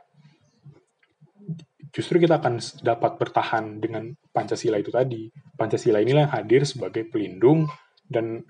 justru 1.95 2.19
kita 2.19 2.43
akan 2.43 2.59
dapat 2.83 3.15
bertahan 3.15 3.79
dengan 3.79 4.11
Pancasila 4.35 4.75
itu 4.75 4.91
tadi. 4.91 5.31
Pancasila 5.31 6.03
inilah 6.03 6.27
yang 6.27 6.35
hadir 6.35 6.67
sebagai 6.67 7.07
pelindung 7.07 7.71
dan 8.03 8.43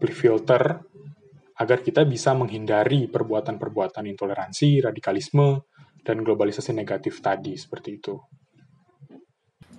filter 0.00 0.80
agar 1.56 1.78
kita 1.84 2.08
bisa 2.08 2.32
menghindari 2.32 3.04
perbuatan-perbuatan 3.12 4.08
intoleransi, 4.16 4.80
radikalisme, 4.80 5.68
dan 6.06 6.22
globalisasi 6.22 6.70
negatif 6.70 7.18
tadi, 7.18 7.58
seperti 7.58 7.98
itu. 7.98 8.14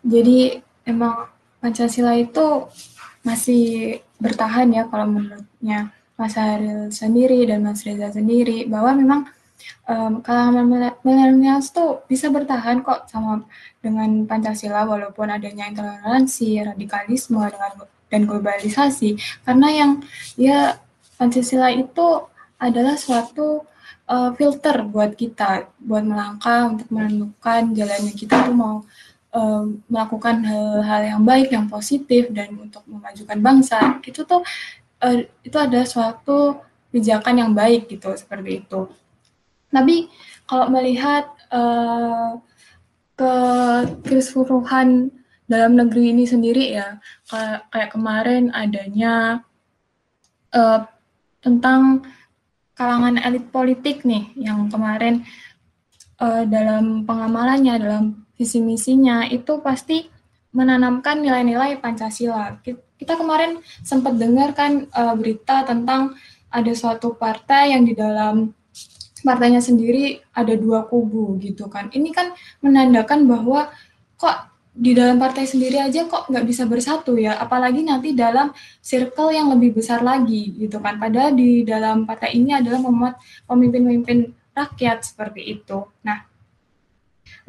Jadi 0.04 0.60
emang 0.84 1.32
Pancasila 1.64 2.14
itu 2.20 2.68
masih 3.24 3.98
bertahan 4.20 4.68
ya 4.76 4.84
kalau 4.92 5.08
menurutnya 5.08 5.96
Mas 6.20 6.36
Haril 6.36 6.92
sendiri 6.92 7.48
dan 7.48 7.64
Mas 7.64 7.88
Reza 7.88 8.12
sendiri, 8.12 8.68
bahwa 8.68 8.92
memang 8.92 9.22
um, 9.88 10.20
kalangan 10.20 10.68
milenials 11.02 11.72
tuh 11.72 12.04
bisa 12.12 12.28
bertahan 12.28 12.84
kok 12.84 13.08
sama 13.08 13.48
dengan 13.80 14.28
Pancasila 14.28 14.84
walaupun 14.84 15.32
adanya 15.32 15.72
intoleransi, 15.72 16.62
radikalisme 16.68 17.40
dengan 17.40 17.88
dan 18.08 18.24
globalisasi 18.24 19.20
karena 19.44 19.68
yang 19.68 19.92
ya 20.40 20.80
Pancasila 21.20 21.74
itu 21.76 22.24
adalah 22.56 22.96
suatu 22.96 23.68
uh, 24.08 24.32
filter 24.34 24.84
buat 24.88 25.14
kita 25.14 25.70
buat 25.84 26.04
melangkah 26.04 26.72
untuk 26.72 26.88
menentukan 26.90 27.76
jalannya 27.76 28.14
kita 28.16 28.48
tuh 28.48 28.56
mau 28.56 28.76
um, 29.36 29.84
melakukan 29.92 30.42
hal-hal 30.44 31.02
yang 31.04 31.22
baik 31.24 31.52
yang 31.52 31.68
positif 31.68 32.32
dan 32.32 32.56
untuk 32.58 32.84
memajukan 32.88 33.38
bangsa. 33.38 34.00
Itu 34.02 34.24
tuh 34.24 34.42
uh, 35.04 35.18
itu 35.44 35.58
ada 35.60 35.84
suatu 35.84 36.58
pijakan 36.90 37.36
yang 37.44 37.52
baik 37.54 37.92
gitu 37.92 38.16
seperti 38.16 38.64
itu. 38.64 38.88
Tapi 39.68 40.08
kalau 40.48 40.72
melihat 40.72 41.28
uh, 41.52 42.40
ke 43.18 43.34
keseluruhan 44.08 45.12
dalam 45.48 45.80
negeri 45.80 46.12
ini 46.12 46.28
sendiri 46.28 46.76
ya, 46.76 47.00
kayak, 47.28 47.72
kayak 47.72 47.90
kemarin 47.92 48.52
adanya 48.52 49.44
uh, 50.52 50.88
tentang 51.40 52.04
kalangan 52.78 53.18
elit 53.18 53.50
politik 53.50 54.06
nih, 54.06 54.30
yang 54.38 54.70
kemarin 54.70 55.26
uh, 56.22 56.46
dalam 56.46 57.04
pengamalannya, 57.10 57.74
dalam 57.82 58.04
visi 58.38 58.62
misinya 58.62 59.26
itu 59.26 59.58
pasti 59.66 60.06
menanamkan 60.54 61.26
nilai-nilai 61.26 61.82
Pancasila. 61.82 62.62
Kita 62.98 63.18
kemarin 63.18 63.58
sempat 63.82 64.16
dengar 64.16 64.54
kan 64.54 64.86
uh, 64.94 65.18
berita 65.18 65.66
tentang 65.66 66.14
ada 66.54 66.72
suatu 66.78 67.18
partai 67.18 67.74
yang 67.74 67.84
di 67.84 67.98
dalam 67.98 68.54
partainya 69.26 69.60
sendiri 69.60 70.22
ada 70.38 70.54
dua 70.54 70.86
kubu 70.86 71.36
gitu 71.42 71.66
kan. 71.68 71.90
Ini 71.90 72.10
kan 72.14 72.32
menandakan 72.62 73.26
bahwa 73.26 73.74
kok 74.18 74.38
di 74.78 74.94
dalam 74.94 75.18
partai 75.18 75.50
sendiri 75.50 75.82
aja 75.82 76.06
kok 76.06 76.30
nggak 76.30 76.46
bisa 76.46 76.70
bersatu 76.70 77.18
ya, 77.18 77.34
apalagi 77.42 77.82
nanti 77.82 78.14
dalam 78.14 78.54
circle 78.78 79.34
yang 79.34 79.50
lebih 79.50 79.74
besar 79.74 80.06
lagi 80.06 80.54
gitu 80.54 80.78
kan. 80.78 81.02
Padahal 81.02 81.34
di 81.34 81.66
dalam 81.66 82.06
partai 82.06 82.38
ini 82.38 82.54
adalah 82.54 82.78
memuat 82.86 83.18
pemimpin-pemimpin 83.50 84.30
rakyat 84.54 85.02
seperti 85.02 85.58
itu. 85.58 85.82
Nah, 86.06 86.30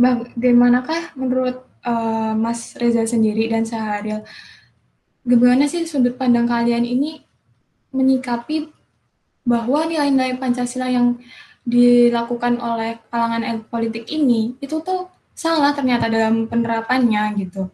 bagaimanakah 0.01 1.13
menurut 1.21 1.69
uh, 1.85 2.33
Mas 2.33 2.73
Reza 2.81 3.05
sendiri 3.05 3.53
dan 3.53 3.69
Saharil, 3.69 4.25
gimana 5.29 5.69
sih 5.69 5.85
sudut 5.85 6.17
pandang 6.17 6.49
kalian 6.49 6.89
ini 6.89 7.21
menyikapi 7.93 8.73
bahwa 9.45 9.85
nilai-nilai 9.85 10.41
Pancasila 10.41 10.89
yang 10.89 11.21
dilakukan 11.69 12.57
oleh 12.57 12.97
kalangan 13.13 13.45
elit 13.45 13.69
politik 13.69 14.09
ini 14.09 14.57
itu 14.65 14.81
tuh 14.81 15.13
salah 15.39 15.71
ternyata 15.71 16.11
dalam 16.11 16.51
penerapannya 16.51 17.39
gitu. 17.39 17.71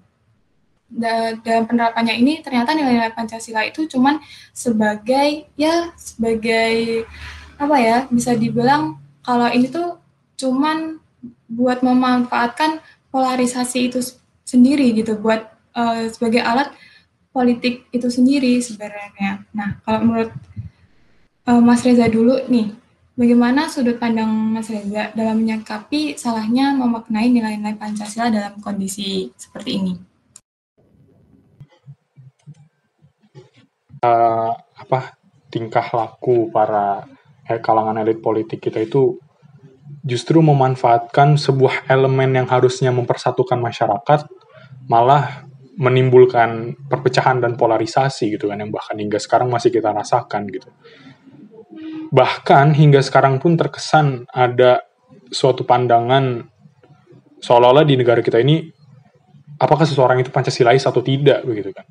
Da 0.85 1.33
dalam 1.41 1.65
penerapannya 1.65 2.21
ini 2.21 2.45
ternyata 2.45 2.77
nilai-nilai 2.77 3.17
Pancasila 3.17 3.65
itu 3.65 3.89
cuman 3.89 4.21
sebagai 4.53 5.49
ya 5.57 5.97
sebagai 5.97 7.09
apa 7.57 7.77
ya 7.81 7.99
bisa 8.13 8.37
dibilang 8.37 9.01
kalau 9.25 9.49
ini 9.49 9.73
tuh 9.73 9.97
cuman 10.37 11.01
buat 11.49 11.81
memanfaatkan 11.81 12.85
polarisasi 13.09 13.89
itu 13.89 14.05
sendiri 14.45 14.93
gitu 14.93 15.17
buat 15.17 15.49
uh, 15.73 16.05
sebagai 16.13 16.45
alat 16.45 16.69
politik 17.35 17.91
itu 17.91 18.07
sendiri 18.13 18.63
sebenarnya. 18.63 19.43
Nah, 19.51 19.83
kalau 19.83 20.01
menurut 20.07 20.31
uh, 21.51 21.59
Mas 21.59 21.83
Reza 21.83 22.07
dulu 22.07 22.39
nih, 22.47 22.71
Bagaimana 23.15 23.71
sudut 23.71 23.95
pandang 24.03 24.27
Mas 24.27 24.67
Reza 24.67 25.15
dalam 25.15 25.39
menyikapi 25.39 26.19
salahnya 26.19 26.75
memaknai 26.75 27.31
nilai-nilai 27.31 27.79
Pancasila 27.79 28.27
dalam 28.27 28.59
kondisi 28.59 29.31
seperti 29.39 29.71
ini? 29.79 29.95
Uh, 34.03 34.51
apa 34.75 35.15
tingkah 35.47 35.87
laku 35.95 36.51
para 36.51 37.07
eh, 37.47 37.63
kalangan 37.63 38.03
elit 38.03 38.19
politik 38.19 38.59
kita 38.59 38.83
itu 38.83 39.15
justru 40.03 40.43
memanfaatkan 40.43 41.39
sebuah 41.39 41.87
elemen 41.87 42.35
yang 42.35 42.51
harusnya 42.51 42.91
mempersatukan 42.91 43.63
masyarakat 43.63 44.27
malah 44.91 45.47
menimbulkan 45.79 46.75
perpecahan 46.91 47.39
dan 47.39 47.55
polarisasi 47.55 48.35
gitu 48.35 48.51
kan 48.51 48.59
yang 48.59 48.75
bahkan 48.75 48.99
hingga 48.99 49.23
sekarang 49.23 49.49
masih 49.55 49.71
kita 49.71 49.95
rasakan 49.95 50.51
gitu 50.51 50.69
bahkan 52.15 52.71
hingga 52.71 53.03
sekarang 53.03 53.43
pun 53.43 53.59
terkesan 53.59 54.31
ada 54.31 54.87
suatu 55.35 55.67
pandangan 55.67 56.47
seolah-olah 57.43 57.83
di 57.83 57.99
negara 57.99 58.23
kita 58.23 58.39
ini 58.39 58.63
apakah 59.59 59.83
seseorang 59.83 60.23
itu 60.23 60.31
Pancasilais 60.31 60.87
atau 60.87 61.03
tidak 61.03 61.43
begitu 61.43 61.75
kan? 61.75 61.83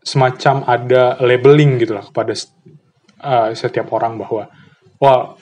Semacam 0.00 0.64
ada 0.64 1.20
labeling 1.20 1.76
gitu 1.76 1.92
lah 1.92 2.08
kepada 2.08 2.32
uh, 3.20 3.52
setiap 3.52 3.92
orang 3.92 4.16
bahwa 4.16 4.48
wah 4.96 5.36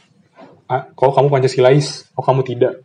uh, 0.67 0.83
kalau 0.99 1.13
kamu 1.15 1.29
Pancasilais? 1.31 2.11
Oh 2.19 2.27
kamu 2.27 2.43
tidak? 2.43 2.83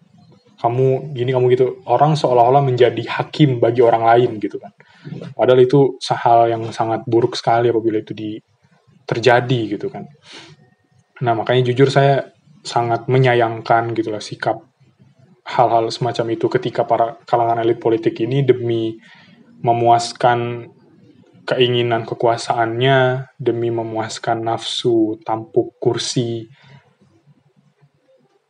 Kamu 0.62 1.18
gini 1.18 1.34
kamu 1.34 1.46
gitu. 1.58 1.82
Orang 1.90 2.14
seolah-olah 2.14 2.62
menjadi 2.62 3.02
hakim 3.18 3.58
bagi 3.58 3.82
orang 3.82 4.06
lain 4.06 4.38
gitu 4.38 4.62
kan. 4.62 4.76
Padahal 5.34 5.66
itu 5.66 5.98
hal 6.06 6.54
yang 6.54 6.70
sangat 6.70 7.02
buruk 7.10 7.34
sekali 7.34 7.74
apabila 7.74 7.98
itu 7.98 8.14
di 8.14 8.38
terjadi 9.10 9.74
gitu 9.74 9.90
kan 9.90 10.06
Nah, 11.20 11.34
makanya 11.36 11.72
jujur 11.72 11.92
saya 11.92 12.32
sangat 12.64 13.08
menyayangkan 13.08 13.96
gitu 13.96 14.12
lah 14.12 14.24
sikap 14.24 14.60
hal-hal 15.50 15.90
semacam 15.90 16.38
itu 16.38 16.46
ketika 16.52 16.86
para 16.86 17.18
kalangan 17.26 17.66
elit 17.66 17.82
politik 17.82 18.22
ini 18.22 18.46
demi 18.46 19.00
memuaskan 19.66 20.70
keinginan 21.50 22.06
kekuasaannya, 22.06 23.32
demi 23.42 23.74
memuaskan 23.74 24.46
nafsu 24.46 25.18
tampuk 25.26 25.82
kursi, 25.82 26.46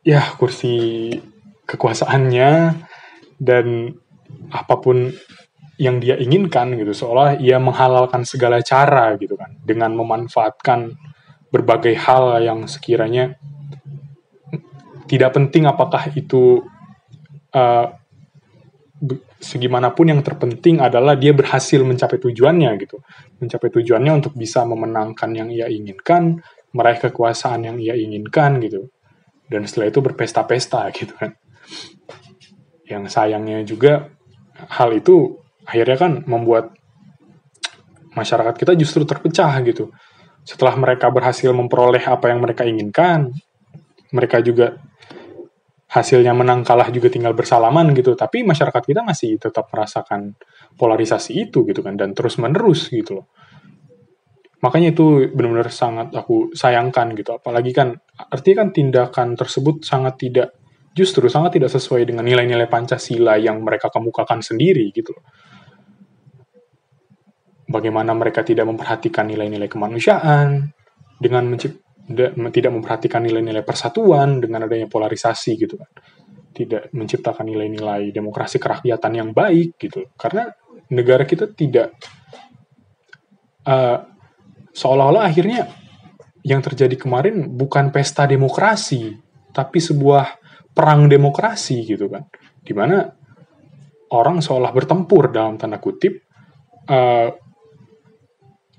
ya 0.04 0.20
kursi 0.36 1.08
kekuasaannya, 1.64 2.76
dan 3.40 3.96
apa 4.52 4.74
pun 4.76 5.08
yang 5.80 5.96
dia 5.96 6.20
inginkan 6.20 6.76
gitu. 6.76 6.92
Seolah 6.92 7.40
ia 7.40 7.56
menghalalkan 7.56 8.28
segala 8.28 8.60
cara 8.60 9.16
gitu 9.16 9.32
kan 9.40 9.56
dengan 9.64 9.96
memanfaatkan 9.96 10.92
berbagai 11.50 11.98
hal 11.98 12.38
yang 12.42 12.64
sekiranya 12.70 13.34
tidak 15.10 15.34
penting 15.34 15.66
apakah 15.66 16.06
itu 16.14 16.62
uh, 17.50 17.86
segimanapun 19.42 20.12
yang 20.14 20.20
terpenting 20.22 20.78
adalah 20.78 21.18
dia 21.18 21.34
berhasil 21.34 21.82
mencapai 21.82 22.22
tujuannya 22.22 22.70
gitu. 22.78 23.02
Mencapai 23.42 23.74
tujuannya 23.74 24.12
untuk 24.22 24.38
bisa 24.38 24.62
memenangkan 24.62 25.34
yang 25.34 25.48
ia 25.50 25.66
inginkan 25.66 26.38
meraih 26.70 27.02
kekuasaan 27.02 27.66
yang 27.66 27.76
ia 27.82 27.98
inginkan 27.98 28.62
gitu. 28.62 28.92
Dan 29.50 29.66
setelah 29.66 29.90
itu 29.90 29.98
berpesta-pesta 29.98 30.86
gitu 30.94 31.16
kan. 31.18 31.34
Yang 32.86 33.04
sayangnya 33.10 33.66
juga 33.66 34.14
hal 34.70 34.94
itu 34.94 35.42
akhirnya 35.66 35.98
kan 35.98 36.12
membuat 36.28 36.76
masyarakat 38.14 38.54
kita 38.54 38.78
justru 38.78 39.02
terpecah 39.02 39.50
gitu 39.66 39.90
setelah 40.44 40.74
mereka 40.76 41.12
berhasil 41.12 41.52
memperoleh 41.52 42.02
apa 42.06 42.32
yang 42.32 42.40
mereka 42.40 42.64
inginkan 42.64 43.30
mereka 44.10 44.42
juga 44.42 44.78
hasilnya 45.90 46.30
menang 46.30 46.62
kalah 46.62 46.86
juga 46.94 47.10
tinggal 47.10 47.34
bersalaman 47.34 47.90
gitu. 47.98 48.14
Tapi 48.14 48.46
masyarakat 48.46 48.82
kita 48.82 49.02
masih 49.02 49.42
tetap 49.42 49.66
merasakan 49.74 50.38
polarisasi 50.78 51.50
itu 51.50 51.66
gitu 51.66 51.82
kan 51.82 51.98
dan 51.98 52.14
terus 52.14 52.38
menerus 52.38 52.86
gitu 52.90 53.22
loh. 53.22 53.26
Makanya 54.60 54.92
itu 54.92 55.32
benar-benar 55.34 55.72
sangat 55.72 56.14
aku 56.14 56.54
sayangkan 56.54 57.16
gitu. 57.18 57.34
Apalagi 57.34 57.74
kan 57.74 57.96
artinya 58.30 58.66
kan 58.66 58.68
tindakan 58.70 59.28
tersebut 59.34 59.82
sangat 59.82 60.14
tidak 60.20 60.48
justru 60.94 61.26
sangat 61.30 61.58
tidak 61.58 61.70
sesuai 61.70 62.06
dengan 62.06 62.26
nilai-nilai 62.26 62.66
Pancasila 62.66 63.38
yang 63.38 63.62
mereka 63.62 63.90
kemukakan 63.90 64.42
sendiri 64.42 64.90
gitu 64.90 65.14
loh 65.14 65.22
bagaimana 67.70 68.10
mereka 68.18 68.42
tidak 68.42 68.66
memperhatikan 68.66 69.30
nilai-nilai 69.30 69.70
kemanusiaan 69.70 70.74
dengan 71.22 71.54
tidak 72.50 72.72
memperhatikan 72.74 73.22
nilai-nilai 73.22 73.62
persatuan 73.62 74.42
dengan 74.42 74.66
adanya 74.66 74.90
polarisasi 74.90 75.52
gitu 75.54 75.78
kan. 75.78 75.90
Tidak 76.50 76.90
menciptakan 76.90 77.46
nilai-nilai 77.46 78.10
demokrasi 78.10 78.58
kerakyatan 78.58 79.12
yang 79.14 79.30
baik 79.30 79.78
gitu. 79.78 80.10
Karena 80.18 80.50
negara 80.90 81.22
kita 81.22 81.46
tidak 81.54 81.94
uh, 83.70 84.02
seolah-olah 84.74 85.22
akhirnya 85.22 85.70
yang 86.42 86.58
terjadi 86.58 86.98
kemarin 86.98 87.54
bukan 87.54 87.94
pesta 87.94 88.26
demokrasi 88.26 89.14
tapi 89.54 89.78
sebuah 89.78 90.40
perang 90.74 91.06
demokrasi 91.06 91.86
gitu 91.86 92.10
kan. 92.10 92.26
Di 92.58 92.74
mana 92.74 93.06
orang 94.10 94.42
seolah 94.42 94.74
bertempur 94.74 95.30
dalam 95.30 95.54
tanda 95.54 95.78
kutip 95.78 96.18
uh, 96.90 97.30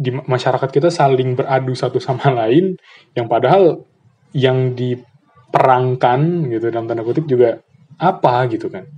di 0.01 0.09
masyarakat 0.09 0.69
kita 0.73 0.89
saling 0.89 1.37
beradu 1.37 1.77
satu 1.77 2.01
sama 2.01 2.33
lain 2.41 2.73
yang 3.13 3.29
padahal 3.29 3.85
yang 4.33 4.73
diperangkan 4.73 6.49
gitu 6.49 6.73
dalam 6.73 6.89
tanda 6.89 7.05
kutip 7.05 7.29
juga 7.29 7.61
apa 8.01 8.49
gitu 8.49 8.73
kan. 8.73 8.89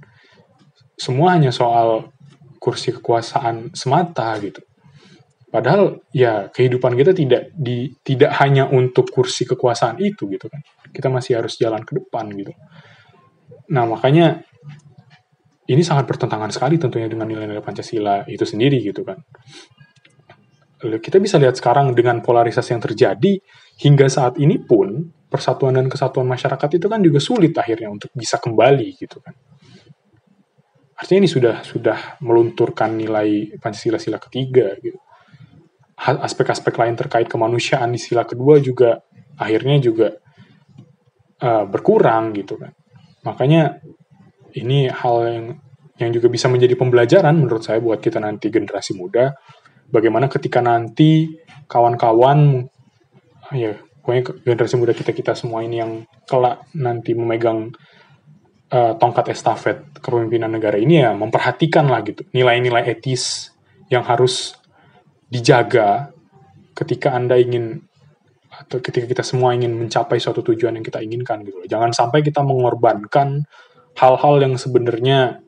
Semua 0.96 1.36
hanya 1.36 1.52
soal 1.52 2.08
kursi 2.64 2.96
kekuasaan 2.96 3.76
semata 3.76 4.32
gitu. 4.40 4.64
Padahal 5.52 6.02
ya 6.16 6.48
kehidupan 6.50 6.96
kita 6.96 7.12
tidak 7.12 7.52
di 7.54 7.92
tidak 8.02 8.34
hanya 8.40 8.66
untuk 8.72 9.12
kursi 9.12 9.44
kekuasaan 9.44 10.00
itu 10.00 10.32
gitu 10.32 10.48
kan. 10.48 10.64
Kita 10.96 11.12
masih 11.12 11.44
harus 11.44 11.60
jalan 11.60 11.84
ke 11.84 12.00
depan 12.00 12.32
gitu. 12.32 12.56
Nah 13.76 13.84
makanya 13.84 14.40
ini 15.68 15.84
sangat 15.84 16.08
bertentangan 16.08 16.50
sekali 16.50 16.80
tentunya 16.80 17.12
dengan 17.12 17.28
nilai-nilai 17.28 17.64
Pancasila 17.64 18.24
itu 18.28 18.44
sendiri 18.48 18.80
gitu 18.84 19.04
kan 19.04 19.20
kita 21.00 21.22
bisa 21.22 21.40
lihat 21.40 21.56
sekarang 21.56 21.96
dengan 21.96 22.20
polarisasi 22.20 22.76
yang 22.76 22.84
terjadi 22.84 23.34
hingga 23.80 24.08
saat 24.12 24.36
ini 24.40 24.60
pun 24.60 25.12
persatuan 25.32 25.80
dan 25.80 25.90
kesatuan 25.90 26.30
masyarakat 26.30 26.70
itu 26.78 26.86
kan 26.86 27.00
juga 27.02 27.20
sulit 27.24 27.56
akhirnya 27.58 27.90
untuk 27.90 28.12
bisa 28.14 28.38
kembali 28.38 28.88
gitu 29.00 29.18
kan. 29.24 29.34
Artinya 30.94 31.26
ini 31.26 31.30
sudah 31.32 31.56
sudah 31.66 32.22
melunturkan 32.22 32.94
nilai 32.94 33.58
Pancasila 33.58 33.98
sila 33.98 34.22
ketiga 34.22 34.78
gitu. 34.78 35.00
Aspek-aspek 35.98 36.76
lain 36.78 36.94
terkait 37.00 37.26
kemanusiaan 37.26 37.90
di 37.92 38.00
sila 38.02 38.28
kedua 38.28 38.60
juga 38.60 39.02
akhirnya 39.40 39.82
juga 39.82 40.14
uh, 41.42 41.66
berkurang 41.66 42.36
gitu 42.38 42.60
kan. 42.62 42.72
Makanya 43.26 43.82
ini 44.54 44.92
hal 44.92 45.16
yang 45.28 45.48
yang 46.02 46.12
juga 46.14 46.28
bisa 46.30 46.50
menjadi 46.50 46.74
pembelajaran 46.74 47.38
menurut 47.38 47.62
saya 47.62 47.78
buat 47.78 48.02
kita 48.02 48.18
nanti 48.18 48.50
generasi 48.50 48.98
muda 48.98 49.34
bagaimana 49.94 50.26
ketika 50.26 50.60
nanti 50.60 51.38
kawan-kawan 51.70 52.66
ya 53.54 53.78
pokoknya 54.02 54.24
generasi 54.42 54.76
muda 54.82 54.98
kita 54.98 55.14
kita 55.14 55.38
semua 55.38 55.62
ini 55.62 55.78
yang 55.80 56.04
kelak 56.26 56.66
nanti 56.74 57.14
memegang 57.14 57.70
uh, 58.74 58.98
tongkat 58.98 59.30
estafet 59.32 59.86
kepemimpinan 60.02 60.50
negara 60.50 60.82
ini 60.82 61.06
ya 61.06 61.14
memperhatikan 61.14 61.86
lah 61.86 62.02
gitu 62.02 62.26
nilai-nilai 62.34 62.90
etis 62.90 63.54
yang 63.94 64.02
harus 64.02 64.58
dijaga 65.30 66.10
ketika 66.74 67.14
anda 67.14 67.38
ingin 67.38 67.86
atau 68.54 68.78
ketika 68.82 69.10
kita 69.10 69.24
semua 69.26 69.58
ingin 69.58 69.74
mencapai 69.74 70.22
suatu 70.22 70.46
tujuan 70.46 70.78
yang 70.78 70.86
kita 70.86 71.02
inginkan 71.02 71.42
gitu. 71.42 71.66
Jangan 71.66 71.90
sampai 71.90 72.22
kita 72.22 72.46
mengorbankan 72.46 73.42
hal-hal 73.98 74.36
yang 74.42 74.54
sebenarnya 74.62 75.42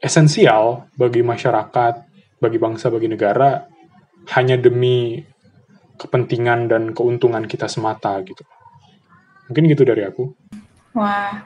esensial 0.00 0.88
bagi 0.96 1.20
masyarakat 1.20 2.05
bagi 2.36 2.58
bangsa, 2.60 2.92
bagi 2.92 3.08
negara 3.08 3.64
hanya 4.36 4.58
demi 4.58 5.22
kepentingan 5.96 6.68
dan 6.68 6.82
keuntungan 6.92 7.48
kita 7.48 7.70
semata 7.70 8.20
gitu. 8.26 8.44
Mungkin 9.48 9.64
gitu 9.72 9.82
dari 9.86 10.02
aku. 10.04 10.34
Wah, 10.96 11.44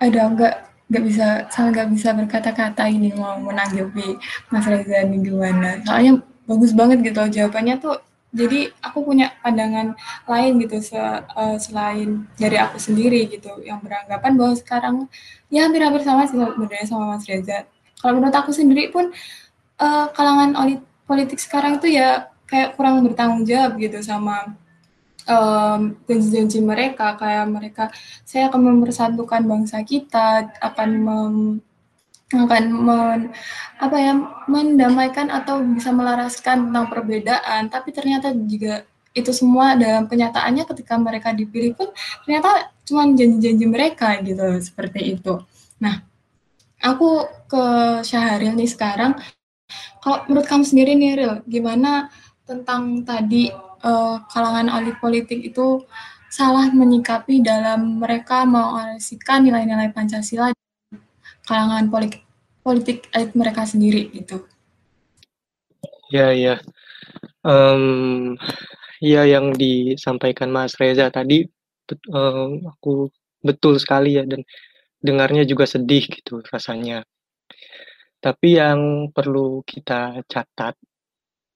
ada 0.00 0.20
nggak 0.32 0.54
nggak 0.92 1.04
bisa 1.08 1.26
sangat 1.48 1.70
nggak 1.72 1.88
bisa 1.96 2.08
berkata-kata 2.12 2.84
ini 2.90 3.14
mau 3.16 3.38
menanggapi 3.40 4.18
Mas 4.50 4.66
Reza 4.66 5.06
ini 5.06 5.22
gimana. 5.22 5.80
Soalnya 5.86 6.20
bagus 6.44 6.72
banget 6.74 7.00
gitu 7.06 7.20
jawabannya 7.22 7.78
tuh. 7.78 7.98
Jadi 8.32 8.64
aku 8.80 9.04
punya 9.04 9.28
pandangan 9.44 9.92
lain 10.24 10.56
gitu 10.64 10.80
se, 10.80 10.96
uh, 10.96 11.56
selain 11.60 12.24
dari 12.40 12.56
aku 12.56 12.80
sendiri 12.80 13.28
gitu 13.28 13.60
yang 13.60 13.84
beranggapan 13.84 14.40
bahwa 14.40 14.54
sekarang 14.56 14.96
ya 15.52 15.68
hampir-hampir 15.68 16.00
sama 16.00 16.24
sih 16.24 16.40
sebenarnya 16.40 16.88
sama 16.88 17.12
Mas 17.12 17.28
Reza 17.28 17.68
kalau 18.02 18.18
menurut 18.18 18.34
aku 18.34 18.50
sendiri 18.50 18.90
pun 18.90 19.14
uh, 19.78 20.06
kalangan 20.10 20.58
politik 21.06 21.38
sekarang 21.38 21.78
itu 21.78 21.94
ya 21.94 22.26
kayak 22.50 22.74
kurang 22.74 23.00
bertanggung 23.06 23.46
jawab 23.46 23.78
gitu 23.78 24.02
sama 24.02 24.52
janji-janji 26.04 26.58
um, 26.58 26.66
mereka. 26.66 27.14
Kayak 27.14 27.46
mereka 27.46 27.84
saya 28.26 28.50
akan 28.50 28.60
mempersatukan 28.60 29.46
bangsa 29.46 29.80
kita 29.86 30.50
akan 30.58 30.88
mem, 30.98 31.36
akan 32.34 32.64
men, 32.74 33.20
apa 33.78 33.96
ya 33.96 34.12
mendamaikan 34.50 35.30
atau 35.30 35.62
bisa 35.62 35.94
melaraskan 35.94 36.68
tentang 36.68 36.86
perbedaan. 36.90 37.70
Tapi 37.70 37.94
ternyata 37.94 38.34
juga 38.34 38.82
itu 39.12 39.28
semua 39.30 39.76
dalam 39.76 40.08
kenyataannya 40.08 40.64
ketika 40.64 40.96
mereka 40.96 41.36
dipilih 41.36 41.76
pun 41.76 41.92
ternyata 42.24 42.72
cuma 42.88 43.04
janji-janji 43.12 43.64
mereka 43.68 44.16
gitu 44.24 44.42
seperti 44.58 45.20
itu. 45.20 45.36
Nah 45.78 46.00
aku 46.82 47.28
ke 47.52 47.64
Syahril 48.00 48.56
nih 48.56 48.70
sekarang. 48.70 49.12
Kalau 50.00 50.24
menurut 50.26 50.48
kamu 50.48 50.64
sendiri 50.64 50.92
nih, 50.96 51.12
Ril, 51.20 51.34
gimana 51.44 52.08
tentang 52.48 53.04
tadi 53.04 53.52
uh, 53.84 54.16
kalangan 54.32 54.72
elit 54.80 54.96
politik 54.98 55.44
itu 55.44 55.84
salah 56.32 56.72
menyikapi 56.72 57.44
dalam 57.44 58.00
mereka 58.00 58.48
mengalasikan 58.48 59.44
nilai-nilai 59.44 59.92
Pancasila 59.92 60.48
di 60.48 60.96
kalangan 61.44 61.92
politik 61.92 62.24
politik 62.64 63.04
elit 63.12 63.36
mereka 63.36 63.68
sendiri 63.68 64.08
gitu. 64.16 64.48
Ya, 66.08 66.32
ya. 66.32 66.56
Um, 67.44 68.38
ya 69.02 69.26
yang 69.26 69.52
disampaikan 69.52 70.48
Mas 70.48 70.78
Reza 70.78 71.10
tadi 71.10 71.44
um, 72.08 72.64
aku 72.70 73.10
betul 73.42 73.76
sekali 73.82 74.14
ya 74.16 74.22
dan 74.22 74.46
dengarnya 75.02 75.42
juga 75.42 75.66
sedih 75.66 76.06
gitu 76.06 76.40
rasanya. 76.48 77.02
Tapi 78.22 78.54
yang 78.54 79.10
perlu 79.10 79.66
kita 79.66 80.22
catat, 80.30 80.78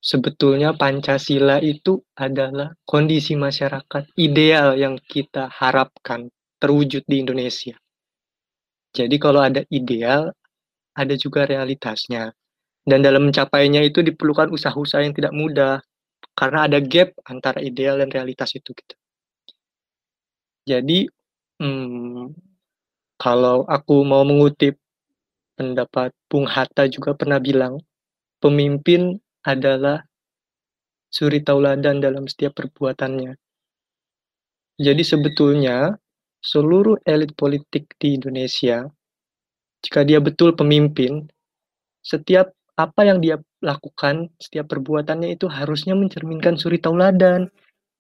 sebetulnya 0.03 0.75
Pancasila 0.75 1.63
itu 1.63 2.03
adalah 2.19 2.75
kondisi 2.83 3.39
masyarakat 3.39 4.19
ideal 4.19 4.75
yang 4.75 4.99
kita 4.99 5.47
harapkan 5.47 6.27
terwujud 6.59 7.07
di 7.07 7.23
Indonesia. 7.23 7.79
Jadi 8.91 9.15
kalau 9.23 9.47
ada 9.47 9.63
ideal, 9.71 10.35
ada 10.99 11.15
juga 11.15 11.47
realitasnya. 11.47 12.35
Dan 12.87 13.03
dalam 13.03 13.31
mencapainya 13.31 13.83
itu 13.87 14.03
diperlukan 14.03 14.51
usaha-usaha 14.51 15.07
yang 15.07 15.15
tidak 15.15 15.35
mudah, 15.35 15.79
karena 16.35 16.67
ada 16.67 16.79
gap 16.83 17.15
antara 17.31 17.63
ideal 17.63 17.99
dan 18.03 18.11
realitas 18.11 18.55
itu. 18.59 18.75
Gitu. 18.75 18.95
Jadi, 20.67 21.07
hmm, 21.63 22.31
kalau 23.19 23.67
aku 23.67 24.07
mau 24.07 24.23
mengutip 24.23 24.79
pendapat 25.57 26.13
Bung 26.29 26.45
Hatta 26.45 26.87
juga 26.87 27.17
pernah 27.17 27.41
bilang, 27.41 27.81
pemimpin 28.39 29.17
adalah 29.43 30.05
suri 31.09 31.41
tauladan 31.41 31.99
dalam 31.99 32.29
setiap 32.29 32.61
perbuatannya. 32.61 33.33
Jadi 34.77 35.03
sebetulnya 35.03 35.97
seluruh 36.45 37.01
elit 37.09 37.33
politik 37.33 37.97
di 37.97 38.21
Indonesia, 38.21 38.85
jika 39.81 40.05
dia 40.05 40.21
betul 40.21 40.53
pemimpin, 40.53 41.25
setiap 42.05 42.53
apa 42.77 43.09
yang 43.09 43.25
dia 43.25 43.41
lakukan, 43.65 44.29
setiap 44.37 44.69
perbuatannya 44.69 45.33
itu 45.33 45.49
harusnya 45.49 45.97
mencerminkan 45.97 46.61
suri 46.61 46.77
tauladan. 46.77 47.49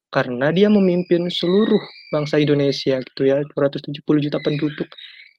Karena 0.07 0.55
dia 0.55 0.71
memimpin 0.71 1.27
seluruh 1.27 1.83
bangsa 2.15 2.39
Indonesia 2.39 3.03
gitu 3.03 3.23
ya, 3.27 3.43
270 3.57 4.23
juta 4.23 4.39
penduduk. 4.39 4.87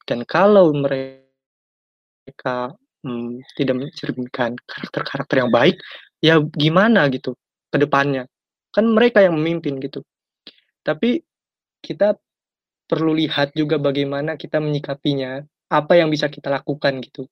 Dan 0.03 0.27
kalau 0.27 0.73
mereka 0.75 1.26
hmm, 3.03 3.43
tidak 3.55 3.75
mencerminkan 3.77 4.57
karakter-karakter 4.67 5.35
yang 5.43 5.51
baik, 5.51 5.75
ya 6.19 6.41
gimana 6.55 7.07
gitu 7.13 7.35
ke 7.71 7.77
depannya. 7.77 8.27
Kan 8.73 8.91
mereka 8.91 9.23
yang 9.23 9.37
memimpin 9.37 9.79
gitu. 9.79 10.03
Tapi 10.83 11.23
kita 11.83 12.15
perlu 12.87 13.15
lihat 13.15 13.51
juga 13.55 13.75
bagaimana 13.77 14.39
kita 14.39 14.57
menyikapinya, 14.63 15.43
apa 15.67 15.99
yang 15.99 16.07
bisa 16.07 16.31
kita 16.31 16.47
lakukan 16.47 17.03
gitu 17.03 17.27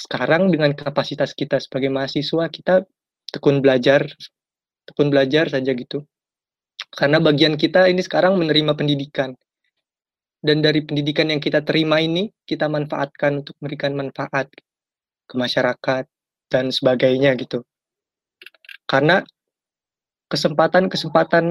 sekarang 0.00 0.48
dengan 0.48 0.72
kapasitas 0.72 1.36
kita 1.36 1.60
sebagai 1.60 1.92
mahasiswa 1.92 2.48
kita 2.48 2.88
tekun 3.28 3.60
belajar 3.60 4.08
tekun 4.88 5.12
belajar 5.12 5.52
saja 5.52 5.76
gitu 5.76 6.08
karena 6.96 7.20
bagian 7.20 7.60
kita 7.60 7.84
ini 7.92 8.00
sekarang 8.00 8.40
menerima 8.40 8.72
pendidikan 8.72 9.36
dan 10.40 10.64
dari 10.64 10.80
pendidikan 10.80 11.28
yang 11.28 11.40
kita 11.40 11.60
terima 11.60 12.00
ini 12.00 12.32
kita 12.48 12.64
manfaatkan 12.64 13.44
untuk 13.44 13.54
memberikan 13.60 13.92
manfaat 13.92 14.48
ke 15.28 15.34
masyarakat 15.36 16.04
dan 16.48 16.72
sebagainya 16.72 17.36
gitu. 17.36 17.62
Karena 18.88 19.22
kesempatan-kesempatan 20.32 21.44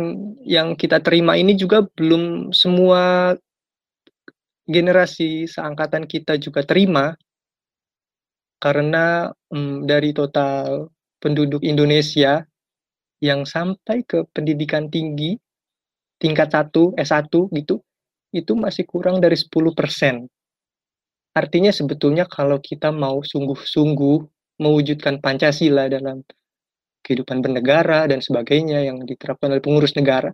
yang 0.44 0.74
kita 0.76 1.00
terima 1.00 1.38
ini 1.38 1.56
juga 1.56 1.86
belum 1.96 2.52
semua 2.52 3.36
generasi 4.68 5.48
seangkatan 5.48 6.10
kita 6.10 6.36
juga 6.42 6.66
terima. 6.66 7.16
Karena 8.60 9.32
um, 9.56 9.88
dari 9.88 10.12
total 10.12 10.92
penduduk 11.24 11.64
Indonesia 11.64 12.44
yang 13.24 13.48
sampai 13.48 14.04
ke 14.04 14.28
pendidikan 14.36 14.92
tinggi 14.92 15.40
tingkat 16.20 16.52
1, 16.52 17.00
S1 17.00 17.32
gitu, 17.32 17.80
itu 18.30 18.54
masih 18.54 18.86
kurang 18.86 19.18
dari 19.22 19.38
10%. 19.38 20.30
Artinya 21.34 21.72
sebetulnya 21.72 22.26
kalau 22.26 22.58
kita 22.58 22.90
mau 22.90 23.22
sungguh-sungguh 23.22 24.18
mewujudkan 24.60 25.24
Pancasila 25.24 25.88
dalam 25.88 26.26
kehidupan 27.06 27.40
bernegara 27.40 28.06
dan 28.06 28.20
sebagainya 28.20 28.86
yang 28.86 29.08
diterapkan 29.08 29.56
oleh 29.56 29.64
pengurus 29.64 29.96
negara, 29.96 30.30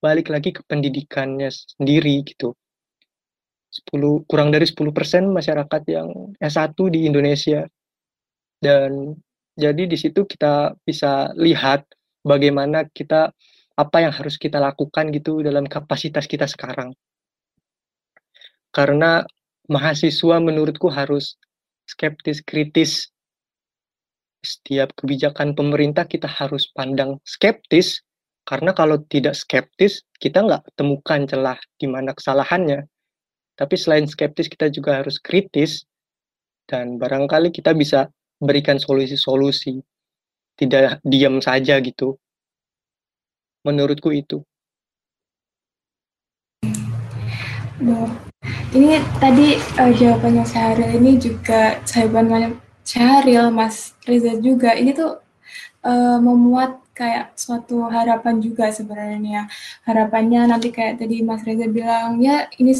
balik 0.00 0.32
lagi 0.32 0.50
ke 0.50 0.64
pendidikannya 0.66 1.52
sendiri 1.52 2.24
gitu. 2.26 2.56
10 3.72 4.28
kurang 4.28 4.52
dari 4.52 4.68
10% 4.68 5.32
masyarakat 5.32 5.82
yang 5.88 6.36
S1 6.36 6.76
di 6.92 7.08
Indonesia. 7.08 7.64
Dan 8.62 9.16
jadi 9.56 9.84
di 9.88 9.96
situ 9.96 10.24
kita 10.28 10.76
bisa 10.84 11.32
lihat 11.36 11.84
bagaimana 12.24 12.88
kita 12.88 13.32
apa 13.72 13.96
yang 14.04 14.12
harus 14.12 14.36
kita 14.36 14.60
lakukan 14.60 15.08
gitu 15.12 15.40
dalam 15.40 15.64
kapasitas 15.64 16.28
kita 16.28 16.44
sekarang. 16.44 16.92
Karena 18.72 19.22
mahasiswa 19.68 20.36
menurutku 20.40 20.88
harus 20.88 21.36
skeptis 21.86 22.40
kritis. 22.42 23.12
Setiap 24.42 24.96
kebijakan 24.98 25.54
pemerintah 25.54 26.08
kita 26.08 26.26
harus 26.26 26.66
pandang 26.74 27.22
skeptis 27.22 28.02
karena 28.42 28.74
kalau 28.74 28.98
tidak 29.06 29.38
skeptis 29.38 30.02
kita 30.18 30.42
nggak 30.42 30.66
temukan 30.74 31.22
celah 31.30 31.54
di 31.78 31.86
mana 31.86 32.10
kesalahannya 32.10 32.90
tapi 33.52 33.74
selain 33.76 34.08
skeptis 34.08 34.48
kita 34.48 34.72
juga 34.72 34.98
harus 34.98 35.20
kritis 35.20 35.84
dan 36.64 36.96
barangkali 36.96 37.52
kita 37.52 37.76
bisa 37.76 38.08
berikan 38.40 38.80
solusi-solusi. 38.80 39.78
Tidak 40.56 41.04
diam 41.04 41.40
saja 41.40 41.80
gitu. 41.80 42.16
Menurutku 43.62 44.12
itu. 44.12 44.42
Ini 48.72 49.04
tadi 49.20 49.60
uh, 49.76 49.92
jawabannya 49.92 50.44
Syahril 50.48 50.96
ini 50.96 51.20
juga 51.20 51.76
jawaban 51.84 52.56
Syahril, 52.82 53.52
Mas 53.52 53.92
Reza 54.08 54.38
juga. 54.40 54.72
Ini 54.72 54.96
tuh 54.96 55.20
uh, 55.84 56.18
memuat 56.22 56.80
kayak 56.96 57.36
suatu 57.36 57.84
harapan 57.90 58.40
juga 58.40 58.72
sebenarnya. 58.72 59.50
Harapannya 59.84 60.48
nanti 60.48 60.72
kayak 60.72 61.02
tadi 61.04 61.20
Mas 61.20 61.44
Reza 61.44 61.68
bilang, 61.68 62.16
ya 62.22 62.48
ini 62.56 62.72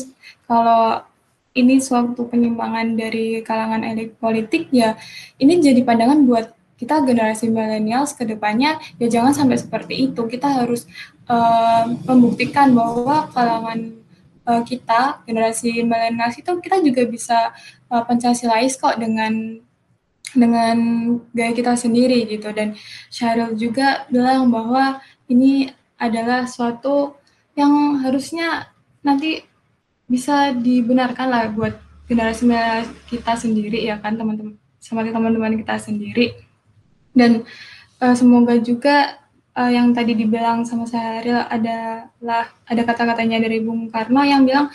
kalau 0.49 1.05
ini 1.53 1.77
suatu 1.85 2.25
penyimpangan 2.33 2.97
dari 2.97 3.45
kalangan 3.45 3.85
elit 3.85 4.17
politik 4.17 4.73
ya 4.73 4.97
ini 5.37 5.61
jadi 5.61 5.85
pandangan 5.85 6.25
buat 6.25 6.57
kita 6.81 7.05
generasi 7.05 7.53
milenial 7.53 8.09
ke 8.09 8.25
depannya 8.25 8.81
ya 8.97 9.07
jangan 9.13 9.37
sampai 9.37 9.61
seperti 9.61 10.11
itu. 10.11 10.25
Kita 10.25 10.65
harus 10.65 10.89
uh, 11.29 11.85
membuktikan 12.09 12.73
bahwa 12.73 13.29
kalangan 13.31 14.02
uh, 14.47 14.63
kita 14.63 15.23
generasi 15.27 15.83
milenial 15.83 16.31
itu 16.35 16.53
kita 16.63 16.83
juga 16.83 17.03
bisa 17.07 17.39
uh, 17.91 18.03
Pancasilais 18.07 18.75
kok 18.79 18.99
dengan 18.99 19.63
dengan 20.33 20.77
gaya 21.37 21.53
kita 21.53 21.77
sendiri 21.77 22.25
gitu. 22.27 22.49
Dan 22.51 22.75
Syahril 23.13 23.55
juga 23.57 24.09
bilang 24.09 24.49
bahwa 24.49 25.01
ini 25.29 25.71
adalah 26.01 26.49
suatu 26.49 27.15
yang 27.55 28.01
harusnya 28.01 28.73
nanti 29.05 29.45
bisa 30.09 30.53
dibenarkan 30.57 31.29
lah 31.29 31.45
buat 31.53 31.77
generasi 32.09 32.45
kita 33.09 33.33
sendiri 33.39 33.89
ya 33.89 33.97
kan 34.01 34.17
teman-teman 34.19 34.59
sama 34.83 35.07
teman-teman 35.07 35.57
kita 35.61 35.79
sendiri. 35.79 36.35
Dan 37.13 37.45
uh, 38.01 38.17
semoga 38.17 38.57
juga 38.59 39.22
uh, 39.57 39.71
yang 39.71 39.93
tadi 39.93 40.17
dibilang 40.17 40.65
sama 40.65 40.89
Syahril 40.89 41.45
adalah 41.49 42.53
ada 42.67 42.83
kata-katanya 42.83 43.43
dari 43.43 43.61
Bung 43.61 43.89
Karno 43.93 44.23
yang 44.25 44.45
bilang 44.49 44.73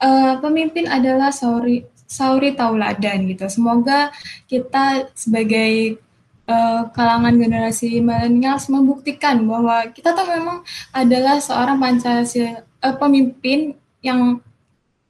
uh, 0.00 0.34
pemimpin 0.40 0.88
adalah 0.88 1.32
sorry 1.32 1.84
sauri 2.08 2.56
tauladan 2.56 3.28
gitu. 3.28 3.44
Semoga 3.52 4.08
kita 4.48 5.12
sebagai 5.12 6.00
uh, 6.48 6.88
kalangan 6.96 7.36
generasi 7.36 8.00
milenial 8.00 8.56
membuktikan 8.72 9.44
bahwa 9.44 9.92
kita 9.92 10.16
tuh 10.16 10.24
memang 10.24 10.64
adalah 10.90 11.36
seorang 11.36 11.76
Pancasila 11.76 12.64
uh, 12.80 12.96
pemimpin 12.96 13.76
yang 14.00 14.40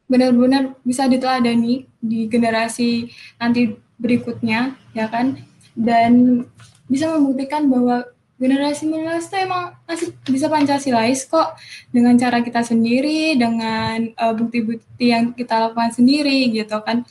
benar-benar 0.08 0.74
bisa 0.82 1.04
diteladani 1.04 1.84
di 2.00 2.26
generasi 2.26 3.12
nanti 3.36 3.76
berikutnya 4.00 4.72
ya 4.96 5.06
kan 5.12 5.36
dan 5.76 6.42
bisa 6.88 7.12
membuktikan 7.12 7.68
bahwa 7.68 8.08
generasi 8.38 8.86
milenial 8.86 9.18
itu 9.18 9.34
emang 9.34 9.74
masih 9.84 10.14
bisa 10.30 10.46
Pancasilais 10.46 11.26
kok 11.26 11.58
dengan 11.90 12.14
cara 12.14 12.38
kita 12.40 12.62
sendiri, 12.62 13.34
dengan 13.34 14.14
uh, 14.14 14.32
bukti-bukti 14.32 15.10
yang 15.10 15.34
kita 15.34 15.68
lakukan 15.68 15.90
sendiri 15.90 16.46
gitu 16.54 16.78
kan. 16.86 17.02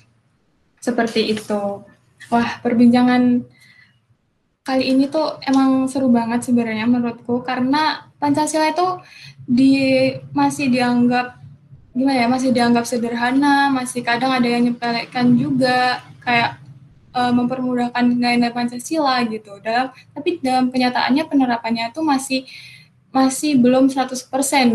Seperti 0.80 1.36
itu. 1.36 1.84
Wah, 2.32 2.50
perbincangan 2.64 3.44
kali 4.64 4.84
ini 4.96 5.08
tuh 5.12 5.40
emang 5.44 5.88
seru 5.92 6.12
banget 6.12 6.48
sebenarnya 6.48 6.88
menurutku 6.88 7.40
karena 7.44 8.08
Pancasila 8.20 8.72
itu 8.72 8.88
di 9.48 10.12
masih 10.36 10.68
dianggap 10.72 11.40
gimana 11.96 12.24
ya, 12.24 12.28
masih 12.28 12.50
dianggap 12.56 12.84
sederhana, 12.88 13.72
masih 13.72 14.04
kadang 14.04 14.32
ada 14.32 14.48
yang 14.48 14.64
nyepelekan 14.70 15.34
juga 15.36 16.04
kayak 16.24 16.67
uh, 17.18 17.34
mempermudahkan 17.34 18.06
nilai-nilai 18.06 18.54
Pancasila 18.54 19.26
gitu. 19.26 19.58
Dalam 19.66 19.90
tapi 20.14 20.38
dalam 20.38 20.70
kenyataannya 20.70 21.24
penerapannya 21.26 21.90
itu 21.90 22.02
masih 22.06 22.42
masih 23.10 23.58
belum 23.58 23.90
100% 23.90 24.14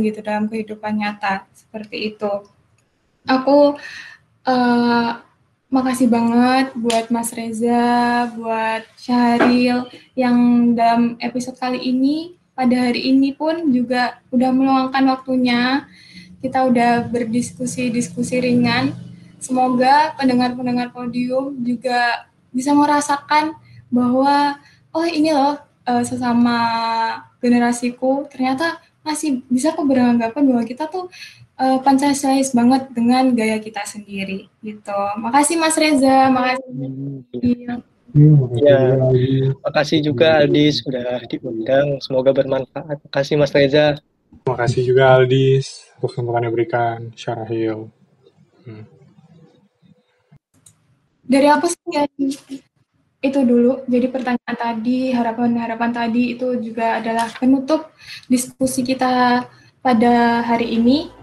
gitu 0.03 0.19
dalam 0.19 0.51
kehidupan 0.51 0.99
nyata 0.99 1.47
seperti 1.55 2.11
itu. 2.11 2.33
Aku 3.23 3.79
uh, 4.51 5.11
makasih 5.71 6.11
banget 6.11 6.75
buat 6.75 7.07
Mas 7.15 7.31
Reza, 7.31 8.27
buat 8.35 8.83
Syahril 8.99 9.87
yang 10.19 10.37
dalam 10.75 11.15
episode 11.23 11.57
kali 11.57 11.79
ini 11.79 12.35
pada 12.53 12.91
hari 12.91 13.15
ini 13.15 13.33
pun 13.33 13.71
juga 13.71 14.19
udah 14.35 14.51
meluangkan 14.51 15.07
waktunya. 15.09 15.87
Kita 16.43 16.67
udah 16.67 17.07
berdiskusi-diskusi 17.07 18.43
ringan. 18.43 18.91
Semoga 19.39 20.19
pendengar-pendengar 20.19 20.91
podium 20.91 21.55
juga 21.63 22.27
bisa 22.53 22.77
merasakan 22.77 23.57
bahwa 23.89 24.61
oh 24.93 25.09
ini 25.09 25.33
loh 25.33 25.57
uh, 25.89 26.05
sesama 26.05 26.57
generasiku 27.43 28.29
ternyata 28.31 28.79
masih 29.03 29.43
bisa 29.51 29.75
kok 29.75 29.83
beranggapan 29.83 30.47
bahwa 30.47 30.63
kita 30.63 30.87
tuh 30.87 31.11
uh, 31.59 31.79
Pancasilais 31.83 32.55
banget 32.55 32.87
dengan 32.95 33.35
gaya 33.35 33.59
kita 33.59 33.83
sendiri 33.83 34.47
gitu. 34.63 34.99
Makasih 35.19 35.57
Mas 35.59 35.75
Reza, 35.75 36.31
makasih. 36.31 36.71
Hmm. 38.13 38.53
Ya, 38.61 39.01
makasih 39.65 40.05
juga 40.05 40.45
Aldis 40.45 40.85
sudah 40.85 41.25
diundang. 41.27 41.97
Semoga 42.05 42.37
bermanfaat. 42.37 43.01
Makasih 43.09 43.41
Mas 43.41 43.51
Reza. 43.57 43.97
Makasih 44.45 44.85
juga 44.85 45.17
Aldis 45.17 45.89
untuk 45.97 46.13
kesempatan 46.13 46.45
yang 46.45 46.53
diberikan. 46.53 46.99
Syarahil. 47.17 47.89
Hmm. 48.69 48.92
Dari 51.23 51.49
apa 51.49 51.67
sih 51.71 51.89
ya? 51.91 52.05
Itu 53.23 53.41
dulu. 53.47 53.87
Jadi 53.87 54.07
pertanyaan 54.11 54.57
tadi, 54.59 55.15
harapan-harapan 55.15 55.91
tadi 55.95 56.35
itu 56.35 56.59
juga 56.59 56.99
adalah 56.99 57.31
penutup 57.39 57.95
diskusi 58.27 58.83
kita 58.83 59.47
pada 59.79 60.43
hari 60.43 60.75
ini. 60.75 61.23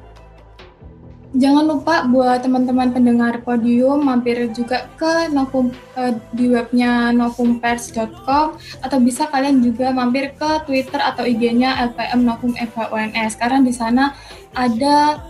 Jangan 1.30 1.62
lupa 1.62 2.10
buat 2.10 2.42
teman-teman 2.42 2.90
pendengar 2.90 3.46
podium 3.46 4.02
mampir 4.02 4.50
juga 4.50 4.90
ke 4.98 5.30
Novum, 5.30 5.70
uh, 5.94 6.18
di 6.34 6.50
webnya 6.50 7.14
novumpers.com 7.14 8.58
atau 8.58 8.98
bisa 8.98 9.30
kalian 9.30 9.62
juga 9.62 9.94
mampir 9.94 10.34
ke 10.34 10.66
Twitter 10.66 10.98
atau 10.98 11.30
IG-nya 11.30 11.86
LPM 11.94 12.26
Novum 12.26 12.58
FHUNS 12.58 13.38
karena 13.38 13.62
di 13.62 13.70
sana 13.70 14.18
ada 14.58 15.22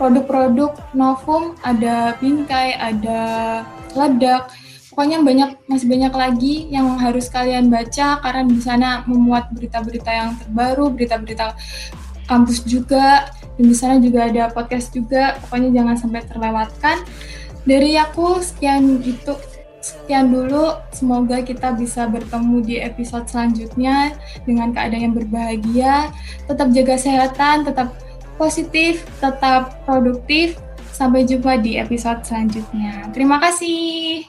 produk-produk 0.00 0.72
Novum, 0.96 1.52
ada 1.68 2.16
bingkai, 2.16 2.80
ada 2.80 3.20
ledak, 3.94 4.50
pokoknya 4.92 5.22
banyak 5.22 5.50
masih 5.70 5.86
banyak 5.86 6.12
lagi 6.14 6.54
yang 6.68 6.98
harus 6.98 7.30
kalian 7.30 7.70
baca 7.70 8.18
karena 8.20 8.42
di 8.46 8.60
sana 8.60 8.90
memuat 9.06 9.50
berita-berita 9.54 10.10
yang 10.10 10.30
terbaru, 10.38 10.90
berita-berita 10.92 11.54
kampus 12.26 12.62
juga 12.62 13.30
dan 13.58 13.64
di 13.66 13.76
sana 13.76 13.98
juga 13.98 14.30
ada 14.30 14.50
podcast 14.54 14.94
juga. 14.94 15.38
Pokoknya 15.44 15.82
jangan 15.82 15.96
sampai 15.98 16.22
terlewatkan. 16.26 16.96
Dari 17.66 18.00
aku 18.00 18.40
sekian 18.40 19.04
itu 19.04 19.36
sekian 19.84 20.32
dulu. 20.32 20.78
Semoga 20.94 21.42
kita 21.44 21.76
bisa 21.76 22.08
bertemu 22.08 22.56
di 22.64 22.74
episode 22.80 23.28
selanjutnya 23.28 24.16
dengan 24.48 24.72
keadaan 24.72 25.12
yang 25.12 25.16
berbahagia. 25.16 26.08
Tetap 26.48 26.72
jaga 26.72 26.96
kesehatan 26.96 27.68
tetap 27.68 27.92
positif 28.40 29.04
tetap 29.20 29.84
produktif 29.84 30.56
Sampai 31.00 31.24
jumpa 31.24 31.56
di 31.56 31.80
episode 31.80 32.20
selanjutnya. 32.28 33.08
Terima 33.16 33.40
kasih. 33.40 34.28